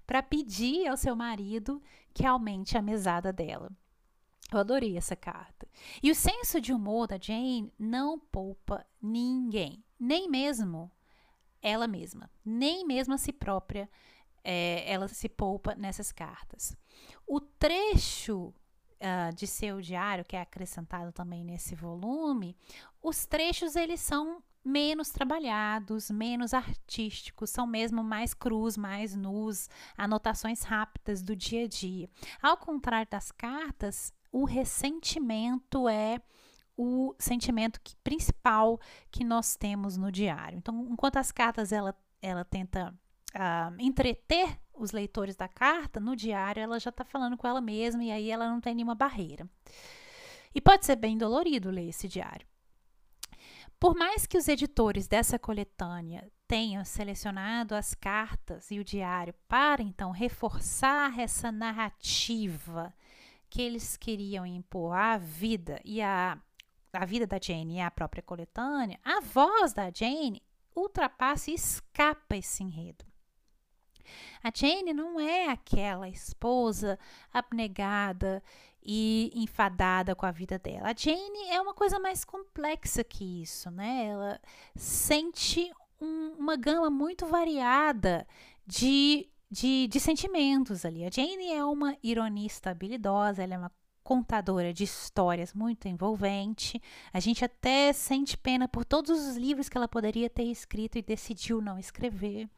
para 0.07 0.23
pedir 0.23 0.87
ao 0.87 0.97
seu 0.97 1.17
marido 1.17 1.83
que 2.13 2.25
aumente 2.25 2.77
a 2.77 2.83
mesada 2.83 3.33
dela. 3.33 3.71
Eu 4.53 4.61
adorei 4.61 4.97
essa 4.97 5.17
carta. 5.17 5.67
E 6.03 6.11
o 6.11 6.15
senso 6.15 6.61
de 6.61 6.73
humor 6.73 7.09
da 7.09 7.19
Jane 7.19 7.73
não 7.79 8.19
poupa 8.19 8.87
ninguém, 9.03 9.83
nem 9.99 10.29
mesmo 10.29 10.91
ela 11.61 11.89
mesma, 11.89 12.31
nem 12.45 12.87
mesmo 12.87 13.15
a 13.15 13.19
si 13.19 13.33
própria. 13.33 13.91
É, 14.45 14.89
ela 14.89 15.09
se 15.09 15.29
poupa 15.29 15.75
nessas 15.75 16.13
cartas. 16.13 16.77
O 17.27 17.41
trecho 17.41 18.55
uh, 19.01 19.35
de 19.35 19.47
seu 19.47 19.81
diário, 19.81 20.25
que 20.25 20.37
é 20.37 20.41
acrescentado 20.41 21.13
também 21.13 21.45
nesse 21.45 21.75
volume, 21.75 22.57
os 23.03 23.27
trechos 23.27 23.77
eles 23.77 24.01
são 24.01 24.43
menos 24.65 25.11
trabalhados, 25.11 26.11
menos 26.11 26.53
artísticos, 26.53 27.51
são 27.51 27.67
mesmo 27.67 28.03
mais 28.03 28.35
crus, 28.35 28.77
mais 28.77 29.15
nus, 29.15 29.71
anotações 29.97 30.63
rápidas 30.63 31.23
do 31.23 31.37
dia 31.37 31.65
a 31.65 31.69
dia. 31.69 32.11
Ao 32.43 32.57
contrário 32.57 33.09
das 33.09 33.31
cartas, 33.31 34.13
o 34.33 34.45
ressentimento 34.45 35.89
é 35.89 36.21
o 36.77 37.15
sentimento 37.19 37.81
que, 37.81 37.97
principal 38.03 38.79
que 39.11 39.25
nós 39.25 39.57
temos 39.57 39.97
no 39.97 40.11
diário. 40.11 40.59
Então, 40.59 40.87
enquanto 40.91 41.17
as 41.17 41.31
cartas 41.31 41.73
ela, 41.73 41.97
ela 42.21 42.45
tenta 42.45 42.93
uh, 43.35 43.75
entreter 43.79 44.59
os 44.79 44.93
leitores 44.93 45.37
da 45.37 45.49
carta, 45.49 46.01
no 46.01 46.15
diário 46.15 46.63
ela 46.63 46.79
já 46.79 46.91
está 46.91 47.05
falando 47.05 47.37
com 47.37 47.47
ela 47.47 47.61
mesma 47.61 48.03
e 48.05 48.11
aí 48.11 48.31
ela 48.31 48.49
não 48.49 48.61
tem 48.61 48.75
nenhuma 48.75 48.95
barreira. 48.95 49.49
E 50.55 50.61
pode 50.61 50.87
ser 50.87 50.97
bem 50.97 51.19
dolorido 51.19 51.71
ler 51.71 51.89
esse 51.89 52.09
diário. 52.09 52.47
Por 53.79 53.95
mais 53.95 54.27
que 54.27 54.39
os 54.39 54.49
editores 54.49 55.07
dessa 55.07 55.39
coletânea 55.39 56.31
tenham 56.49 56.85
selecionado 56.85 57.75
as 57.75 57.95
cartas 57.95 58.71
e 58.71 58.79
o 58.79 58.85
diário 58.85 59.35
para 59.47 59.83
então 59.83 60.11
reforçar 60.13 61.19
essa 61.19 61.53
narrativa 61.53 62.95
que 63.51 63.61
eles 63.61 63.97
queriam 63.97 64.47
impor 64.47 64.95
à 64.97 65.19
vida 65.19 65.81
e 65.85 66.01
a, 66.01 66.39
a 66.93 67.05
vida 67.05 67.27
da 67.27 67.39
Jane 67.41 67.77
e 67.77 67.81
a 67.81 67.91
própria 67.91 68.23
coletânea, 68.23 68.99
a 69.05 69.21
voz 69.21 69.73
da 69.73 69.91
Jane 69.91 70.43
ultrapassa 70.75 71.51
e 71.51 71.55
escapa 71.55 72.37
esse 72.37 72.63
enredo. 72.63 73.05
A 74.43 74.51
Jane 74.55 74.93
não 74.93 75.19
é 75.21 75.49
aquela 75.49 76.09
esposa 76.09 76.99
abnegada 77.33 78.43
e 78.83 79.33
enfadada 79.35 80.15
com 80.15 80.27
a 80.27 80.31
vida 80.31 80.59
dela. 80.59 80.91
A 80.91 80.95
Jane 80.97 81.49
é 81.51 81.61
uma 81.61 81.75
coisa 81.75 81.99
mais 81.99 82.25
complexa 82.25 83.03
que 83.03 83.43
isso, 83.43 83.71
né? 83.71 84.07
Ela 84.07 84.41
sente 84.75 85.71
um, 86.01 86.35
uma 86.39 86.57
gama 86.57 86.91
muito 86.91 87.27
variada 87.27 88.27
de 88.67 89.29
de, 89.51 89.87
de 89.89 90.01
sentimentos 90.01 90.85
ali. 90.85 91.05
A 91.05 91.11
Jane 91.11 91.53
é 91.53 91.65
uma 91.65 91.97
ironista 92.03 92.71
habilidosa, 92.71 93.43
ela 93.43 93.55
é 93.55 93.59
uma 93.59 93.73
contadora 94.07 94.73
de 94.73 94.85
histórias 94.85 95.53
muito 95.53 95.89
envolvente. 95.89 96.81
A 97.13 97.19
gente 97.19 97.45
até 97.45 97.93
sente 97.93 98.39
pena 98.39 98.69
por 98.69 98.85
todos 98.85 99.11
os 99.11 99.37
livros 99.37 99.69
que 99.69 99.77
ela 99.77 99.89
poderia 99.89 100.31
ter 100.31 100.45
escrito 100.45 100.97
e 100.97 101.03
decidiu 101.03 101.61
não 101.61 101.77
escrever. 101.77 102.49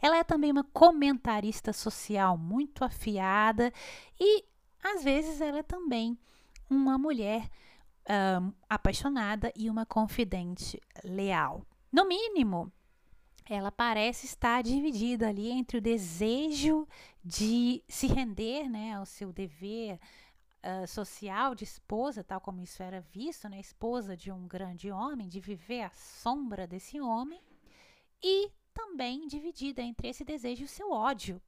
Ela 0.00 0.16
é 0.16 0.24
também 0.24 0.50
uma 0.50 0.64
comentarista 0.64 1.70
social 1.70 2.38
muito 2.38 2.82
afiada 2.82 3.70
e 4.18 4.42
às 4.82 5.04
vezes 5.04 5.42
ela 5.42 5.58
é 5.58 5.62
também 5.62 6.18
uma 6.70 6.96
mulher 6.96 7.46
um, 8.40 8.50
apaixonada 8.66 9.52
e 9.54 9.68
uma 9.68 9.84
confidente 9.84 10.80
leal. 11.04 11.62
No 11.92 12.08
mínimo, 12.08 12.72
ela 13.44 13.70
parece 13.70 14.24
estar 14.24 14.62
dividida 14.62 15.28
ali 15.28 15.50
entre 15.50 15.76
o 15.76 15.82
desejo 15.82 16.88
de 17.22 17.82
se 17.86 18.06
render 18.06 18.66
né, 18.70 18.94
ao 18.94 19.04
seu 19.04 19.30
dever 19.30 20.00
uh, 20.66 20.86
social 20.86 21.54
de 21.54 21.64
esposa, 21.64 22.24
tal 22.24 22.40
como 22.40 22.60
isso 22.60 22.82
era 22.82 23.00
visto, 23.00 23.48
né, 23.48 23.60
esposa 23.60 24.16
de 24.16 24.32
um 24.32 24.46
grande 24.46 24.90
homem, 24.90 25.28
de 25.28 25.40
viver 25.40 25.82
à 25.82 25.90
sombra 25.90 26.66
desse 26.66 27.00
homem, 27.00 27.40
e 28.22 28.50
também 28.74 29.26
dividida 29.26 29.80
entre 29.80 30.08
esse 30.08 30.24
desejo 30.24 30.62
e 30.62 30.64
o 30.64 30.68
seu 30.68 30.90
ódio 30.90 31.40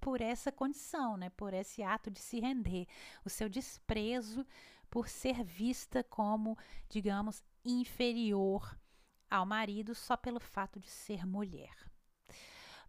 por 0.00 0.20
essa 0.20 0.50
condição, 0.50 1.16
né, 1.16 1.30
por 1.30 1.52
esse 1.54 1.82
ato 1.82 2.10
de 2.10 2.20
se 2.20 2.40
render, 2.40 2.86
o 3.24 3.30
seu 3.30 3.48
desprezo 3.48 4.46
por 4.88 5.08
ser 5.08 5.44
vista 5.44 6.02
como, 6.02 6.58
digamos, 6.88 7.44
inferior 7.64 8.76
ao 9.30 9.46
marido 9.46 9.94
só 9.94 10.16
pelo 10.16 10.40
fato 10.40 10.80
de 10.80 10.90
ser 10.90 11.24
mulher. 11.24 11.74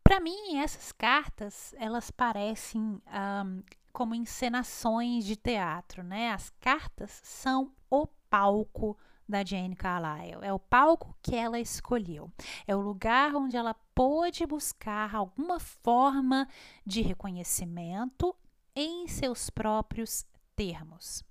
Para 0.03 0.19
mim, 0.19 0.57
essas 0.57 0.91
cartas 0.91 1.73
elas 1.77 2.09
parecem 2.09 2.81
um, 2.81 3.63
como 3.91 4.15
encenações 4.15 5.25
de 5.25 5.35
teatro, 5.35 6.03
né? 6.03 6.31
As 6.31 6.49
cartas 6.59 7.11
são 7.23 7.73
o 7.89 8.07
palco 8.29 8.97
da 9.27 9.43
Jane 9.43 9.75
Carlyle. 9.75 10.43
É 10.43 10.51
o 10.51 10.59
palco 10.59 11.15
que 11.21 11.35
ela 11.35 11.59
escolheu. 11.59 12.31
É 12.67 12.75
o 12.75 12.81
lugar 12.81 13.35
onde 13.35 13.55
ela 13.55 13.73
pôde 13.95 14.45
buscar 14.45 15.15
alguma 15.15 15.59
forma 15.59 16.47
de 16.85 17.01
reconhecimento 17.01 18.35
em 18.75 19.07
seus 19.07 19.49
próprios 19.49 20.25
termos. 20.55 21.23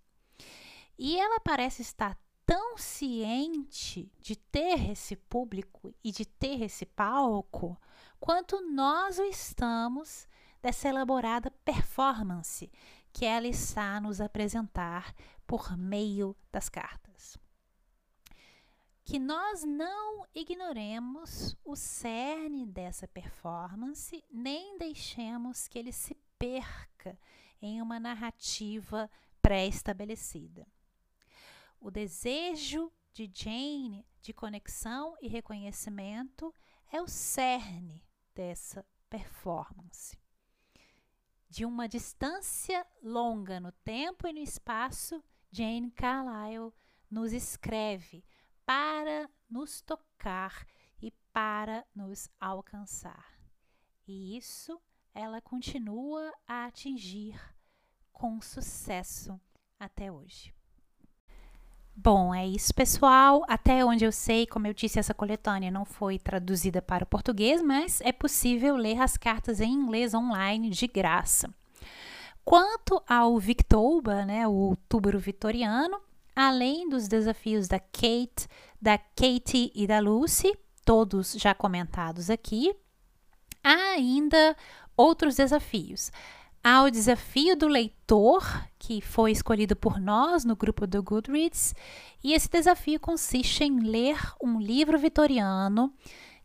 E 0.98 1.18
ela 1.18 1.40
parece 1.40 1.82
estar 1.82 2.18
tão 2.44 2.76
ciente 2.76 4.10
de 4.18 4.34
ter 4.34 4.90
esse 4.90 5.14
público 5.14 5.94
e 6.02 6.10
de 6.10 6.24
ter 6.24 6.62
esse 6.62 6.84
palco 6.84 7.80
quanto 8.18 8.60
nós 8.70 9.18
o 9.18 9.22
estamos 9.22 10.28
dessa 10.62 10.88
elaborada 10.88 11.50
performance 11.64 12.70
que 13.12 13.24
ela 13.24 13.46
está 13.46 13.96
a 13.96 14.00
nos 14.00 14.20
apresentar 14.20 15.14
por 15.46 15.76
meio 15.76 16.36
das 16.52 16.68
cartas. 16.68 17.36
Que 19.04 19.18
nós 19.18 19.64
não 19.64 20.24
ignoremos 20.34 21.56
o 21.64 21.74
cerne 21.74 22.64
dessa 22.66 23.08
performance, 23.08 24.24
nem 24.30 24.78
deixemos 24.78 25.66
que 25.66 25.78
ele 25.78 25.92
se 25.92 26.14
perca 26.38 27.18
em 27.60 27.82
uma 27.82 27.98
narrativa 27.98 29.10
pré-estabelecida. 29.42 30.66
O 31.80 31.90
desejo 31.90 32.92
de 33.12 33.28
Jane 33.34 34.06
de 34.20 34.32
conexão 34.32 35.16
e 35.20 35.28
reconhecimento 35.28 36.54
é 36.92 37.00
o 37.00 37.08
cerne 37.08 38.04
dessa 38.34 38.84
performance. 39.08 40.19
De 41.50 41.64
uma 41.64 41.88
distância 41.88 42.86
longa 43.02 43.58
no 43.58 43.72
tempo 43.72 44.28
e 44.28 44.32
no 44.32 44.38
espaço, 44.38 45.20
Jane 45.50 45.90
Carlyle 45.90 46.72
nos 47.10 47.32
escreve 47.32 48.24
para 48.64 49.28
nos 49.50 49.82
tocar 49.82 50.64
e 51.02 51.10
para 51.32 51.84
nos 51.92 52.30
alcançar. 52.38 53.36
E 54.06 54.36
isso 54.36 54.80
ela 55.12 55.40
continua 55.40 56.32
a 56.46 56.66
atingir 56.66 57.36
com 58.12 58.40
sucesso 58.40 59.40
até 59.76 60.12
hoje. 60.12 60.54
Bom, 61.94 62.34
é 62.34 62.46
isso, 62.46 62.72
pessoal. 62.74 63.42
Até 63.46 63.84
onde 63.84 64.04
eu 64.04 64.12
sei, 64.12 64.46
como 64.46 64.66
eu 64.66 64.72
disse, 64.72 64.98
essa 64.98 65.12
coletânea 65.12 65.70
não 65.70 65.84
foi 65.84 66.18
traduzida 66.18 66.80
para 66.80 67.04
o 67.04 67.06
português, 67.06 67.62
mas 67.62 68.00
é 68.00 68.12
possível 68.12 68.76
ler 68.76 69.00
as 69.00 69.16
cartas 69.16 69.60
em 69.60 69.72
inglês 69.72 70.14
online 70.14 70.70
de 70.70 70.86
graça. 70.86 71.52
Quanto 72.44 73.02
ao 73.06 73.38
Victoba, 73.38 74.24
né, 74.24 74.48
o 74.48 74.52
outubro 74.52 75.18
vitoriano, 75.18 76.00
além 76.34 76.88
dos 76.88 77.06
desafios 77.06 77.68
da 77.68 77.78
Kate, 77.78 78.48
da 78.80 78.96
Katie 78.96 79.70
e 79.74 79.86
da 79.86 80.00
Lucy, 80.00 80.56
todos 80.84 81.34
já 81.34 81.54
comentados 81.54 82.30
aqui, 82.30 82.74
há 83.62 83.92
ainda 83.92 84.56
outros 84.96 85.36
desafios. 85.36 86.10
Há 86.62 86.82
o 86.82 86.90
desafio 86.90 87.56
do 87.56 87.66
leitor, 87.66 88.44
que 88.78 89.00
foi 89.00 89.32
escolhido 89.32 89.74
por 89.74 89.98
nós 89.98 90.44
no 90.44 90.54
grupo 90.54 90.86
do 90.86 91.02
Goodreads, 91.02 91.74
e 92.22 92.34
esse 92.34 92.50
desafio 92.50 93.00
consiste 93.00 93.64
em 93.64 93.80
ler 93.80 94.18
um 94.42 94.60
livro 94.60 94.98
vitoriano 94.98 95.90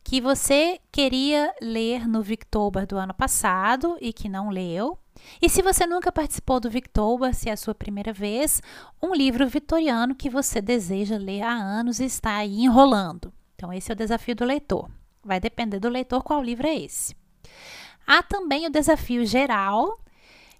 que 0.06 0.22
você 0.22 0.80
queria 0.90 1.54
ler 1.62 2.08
no 2.08 2.22
Victober 2.22 2.88
do 2.88 2.96
ano 2.96 3.14
passado 3.14 3.98
e 4.00 4.14
que 4.14 4.30
não 4.30 4.50
leu. 4.50 4.98
E 5.42 5.50
se 5.50 5.62
você 5.62 5.86
nunca 5.86 6.12
participou 6.12 6.60
do 6.60 6.70
Victober, 6.70 7.34
se 7.34 7.50
é 7.50 7.52
a 7.52 7.58
sua 7.58 7.76
primeira 7.76 8.14
vez, 8.14 8.62
um 9.02 9.14
livro 9.14 9.46
vitoriano 9.48 10.16
que 10.16 10.30
você 10.30 10.62
deseja 10.62 11.18
ler 11.18 11.42
há 11.42 11.52
anos 11.52 12.00
e 12.00 12.06
está 12.06 12.36
aí 12.36 12.62
enrolando. 12.62 13.34
Então, 13.56 13.74
esse 13.74 13.92
é 13.92 13.94
o 13.94 13.98
desafio 13.98 14.36
do 14.36 14.46
leitor. 14.46 14.90
Vai 15.24 15.40
depender 15.40 15.80
do 15.80 15.90
leitor 15.90 16.24
qual 16.24 16.42
livro 16.42 16.68
é 16.68 16.76
esse. 16.76 17.16
Há 18.06 18.22
também 18.22 18.68
o 18.68 18.72
desafio 18.72 19.26
geral, 19.26 20.00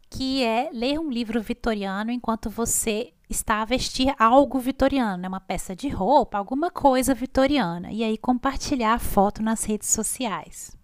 que 0.10 0.44
é 0.44 0.70
ler 0.72 1.00
um 1.00 1.10
livro 1.10 1.42
vitoriano 1.42 2.12
enquanto 2.12 2.50
você 2.50 3.14
está 3.30 3.62
a 3.62 3.66
vestir 3.66 4.14
algo 4.20 4.60
vitoriano, 4.60 5.18
né? 5.18 5.28
uma 5.28 5.40
peça 5.40 5.76
de 5.76 5.90
roupa, 5.90 6.38
alguma 6.38 6.70
coisa 6.70 7.14
vitoriana, 7.14 7.92
e 7.92 8.04
aí 8.04 8.18
compartilhar 8.18 8.94
a 8.94 9.00
foto 9.00 9.42
nas 9.42 9.64
redes 9.64 9.90
sociais. 9.90 10.76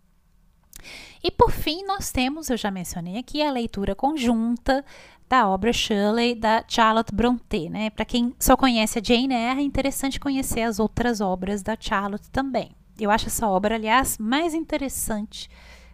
E 1.23 1.29
por 1.29 1.51
fim, 1.51 1.85
nós 1.85 2.11
temos, 2.11 2.49
eu 2.49 2.57
já 2.57 2.71
mencionei 2.71 3.17
aqui, 3.17 3.41
a 3.43 3.51
leitura 3.51 3.93
conjunta 3.93 4.83
da 5.29 5.47
obra 5.47 5.71
Shirley 5.71 6.35
da 6.35 6.63
Charlotte 6.67 7.13
Brontë, 7.13 7.69
né? 7.69 7.89
Para 7.91 8.03
quem 8.03 8.35
só 8.39 8.57
conhece 8.57 8.99
a 8.99 9.01
Jane 9.03 9.33
Eyre, 9.33 9.61
é 9.61 9.63
interessante 9.63 10.19
conhecer 10.19 10.61
as 10.61 10.79
outras 10.79 11.21
obras 11.21 11.61
da 11.61 11.77
Charlotte 11.79 12.29
também. 12.31 12.75
Eu 12.99 13.09
acho 13.09 13.27
essa 13.27 13.47
obra, 13.47 13.75
aliás, 13.75 14.17
mais 14.17 14.53
interessante 14.53 15.49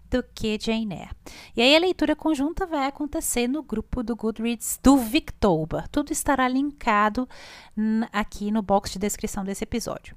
do 0.09 0.23
que 0.23 0.57
Jane 0.59 0.95
Eyre. 0.95 1.09
E 1.55 1.61
aí 1.61 1.75
a 1.75 1.79
leitura 1.79 2.15
conjunta 2.15 2.65
vai 2.65 2.87
acontecer 2.87 3.47
no 3.47 3.63
grupo 3.63 4.03
do 4.03 4.15
Goodreads 4.15 4.79
do 4.81 4.97
Victober. 4.97 5.87
Tudo 5.89 6.11
estará 6.11 6.47
linkado 6.47 7.27
aqui 8.11 8.51
no 8.51 8.61
box 8.61 8.91
de 8.91 8.99
descrição 8.99 9.43
desse 9.43 9.63
episódio. 9.63 10.15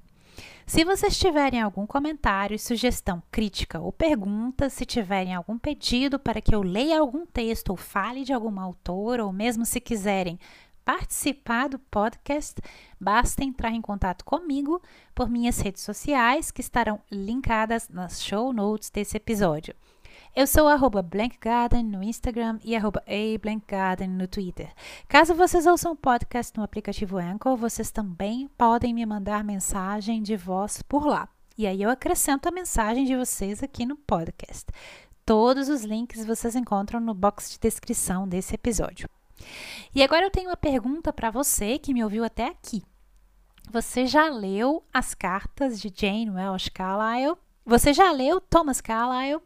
Se 0.67 0.85
vocês 0.85 1.19
tiverem 1.19 1.61
algum 1.61 1.85
comentário, 1.85 2.59
sugestão, 2.59 3.21
crítica 3.31 3.81
ou 3.81 3.93
pergunta, 3.93 4.71
se 4.71 4.85
tiverem 4.85 5.35
algum 5.35 5.59
pedido 5.59 6.19
para 6.19 6.41
que 6.41 6.55
eu 6.55 6.63
leia 6.63 7.01
algum 7.01 7.27
texto 7.27 7.71
ou 7.71 7.77
fale 7.77 8.23
de 8.23 8.33
alguma 8.33 8.63
autora, 8.63 9.25
ou 9.25 9.33
mesmo 9.33 9.67
se 9.67 9.81
quiserem 9.81 10.39
participar 10.91 11.69
do 11.69 11.79
podcast, 11.79 12.61
basta 13.01 13.45
entrar 13.45 13.71
em 13.71 13.81
contato 13.81 14.25
comigo 14.25 14.83
por 15.15 15.31
minhas 15.31 15.61
redes 15.61 15.85
sociais, 15.85 16.51
que 16.51 16.61
estarão 16.61 17.01
linkadas 17.09 17.89
nas 17.89 18.21
show 18.21 18.53
notes 18.53 18.91
desse 18.91 19.17
episódio. 19.17 19.73
Eu 20.35 20.49
sou 20.49 20.67
arroba 20.67 21.01
blankgarden 21.01 21.85
no 21.85 22.03
Instagram 22.03 22.59
e 22.65 22.75
arroba 22.75 23.05
ablankgarden 23.07 24.09
no 24.09 24.27
Twitter. 24.27 24.73
Caso 25.07 25.33
vocês 25.33 25.65
ouçam 25.65 25.93
o 25.93 25.97
podcast 25.97 26.59
no 26.59 26.65
aplicativo 26.65 27.19
Anchor, 27.19 27.57
vocês 27.57 27.93
também 27.93 28.51
podem 28.59 28.93
me 28.93 29.07
mandar 29.07 29.45
mensagem 29.45 30.21
de 30.21 30.37
voz 30.37 30.83
por 30.83 31.07
lá. 31.07 31.29
E 31.57 31.69
aí 31.69 31.81
eu 31.81 31.91
acrescento 31.91 32.49
a 32.49 32.53
mensagem 32.53 33.05
de 33.05 33.15
vocês 33.15 33.63
aqui 33.63 33.87
no 33.87 33.95
podcast. 33.95 34.67
Todos 35.25 35.69
os 35.69 35.85
links 35.85 36.25
vocês 36.25 36.57
encontram 36.57 36.99
no 36.99 37.15
box 37.15 37.53
de 37.53 37.61
descrição 37.61 38.27
desse 38.27 38.57
episódio. 38.57 39.09
E 39.95 40.03
agora 40.03 40.25
eu 40.25 40.31
tenho 40.31 40.51
uma 40.51 40.57
pergunta 40.57 41.13
para 41.13 41.31
você 41.31 41.79
que 41.79 41.93
me 41.93 42.05
ouviu 42.05 42.25
até 42.25 42.47
aqui. 42.47 42.83
Você 43.71 44.07
já 44.07 44.29
leu 44.29 44.85
as 44.93 45.15
cartas 45.15 45.81
de 45.81 45.93
Jane 45.95 46.31
Welsh 46.31 46.69
Carlyle? 46.69 47.37
Você 47.65 47.93
já 47.93 48.13
leu 48.13 48.41
Thomas 48.41 48.81
Carlyle? 48.81 49.41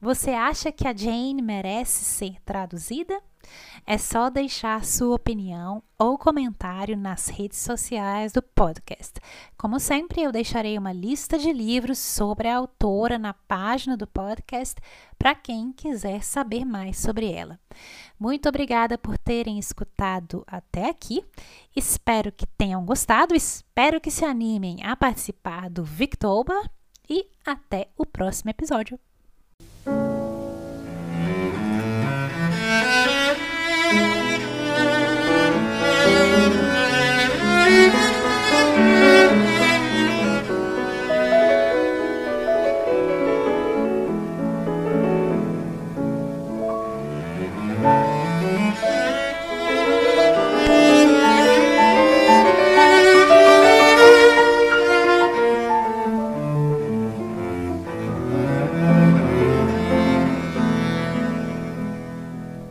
Você 0.00 0.30
acha 0.30 0.72
que 0.72 0.86
a 0.86 0.94
Jane 0.94 1.40
merece 1.40 2.04
ser 2.04 2.40
traduzida? 2.44 3.18
É 3.86 3.98
só 3.98 4.30
deixar 4.30 4.84
sua 4.84 5.16
opinião 5.16 5.82
ou 5.98 6.16
comentário 6.16 6.96
nas 6.96 7.28
redes 7.28 7.58
sociais 7.58 8.32
do 8.32 8.40
podcast. 8.42 9.14
Como 9.56 9.80
sempre, 9.80 10.22
eu 10.22 10.32
deixarei 10.32 10.78
uma 10.78 10.92
lista 10.92 11.38
de 11.38 11.52
livros 11.52 11.98
sobre 11.98 12.48
a 12.48 12.56
autora 12.56 13.18
na 13.18 13.34
página 13.34 13.96
do 13.96 14.06
podcast 14.06 14.80
para 15.18 15.34
quem 15.34 15.72
quiser 15.72 16.22
saber 16.22 16.64
mais 16.64 16.98
sobre 16.98 17.30
ela. 17.30 17.58
Muito 18.22 18.48
obrigada 18.48 18.96
por 18.96 19.18
terem 19.18 19.58
escutado 19.58 20.44
até 20.46 20.88
aqui. 20.88 21.24
Espero 21.74 22.30
que 22.30 22.46
tenham 22.46 22.86
gostado, 22.86 23.34
espero 23.34 24.00
que 24.00 24.12
se 24.12 24.24
animem 24.24 24.76
a 24.84 24.94
participar 24.94 25.68
do 25.68 25.82
Victober 25.82 26.70
e 27.10 27.26
até 27.44 27.88
o 27.98 28.06
próximo 28.06 28.50
episódio. 28.50 28.96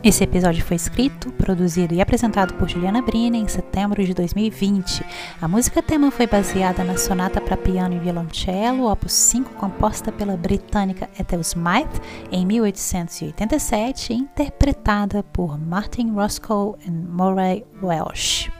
Esse 0.04 0.24
episódio 0.24 0.64
foi 0.64 0.74
escrito, 0.74 1.30
produzido 1.34 1.94
e 1.94 2.00
apresentado 2.00 2.54
por 2.54 2.68
Juliana 2.68 3.00
Brina 3.00 3.36
em 3.36 3.46
setembro 3.46 4.04
de 4.04 4.12
2020. 4.12 5.06
A 5.40 5.46
música 5.46 5.80
tema 5.80 6.10
foi 6.10 6.26
baseada 6.26 6.82
na 6.82 6.96
sonata 6.98 7.40
para 7.40 7.56
piano 7.56 7.94
e 7.94 8.00
violoncelo, 8.00 8.90
opus 8.90 9.12
5, 9.12 9.54
composta 9.54 10.10
pela 10.10 10.36
britânica 10.36 11.08
Ethel 11.16 11.40
Smythe 11.42 12.00
em 12.32 12.44
1887 12.44 14.12
e 14.12 14.16
interpretada 14.16 15.22
por 15.22 15.56
Martin 15.56 16.10
Roscoe 16.10 16.74
e 16.84 16.90
Murray 16.90 17.64
Welsh. 17.80 18.50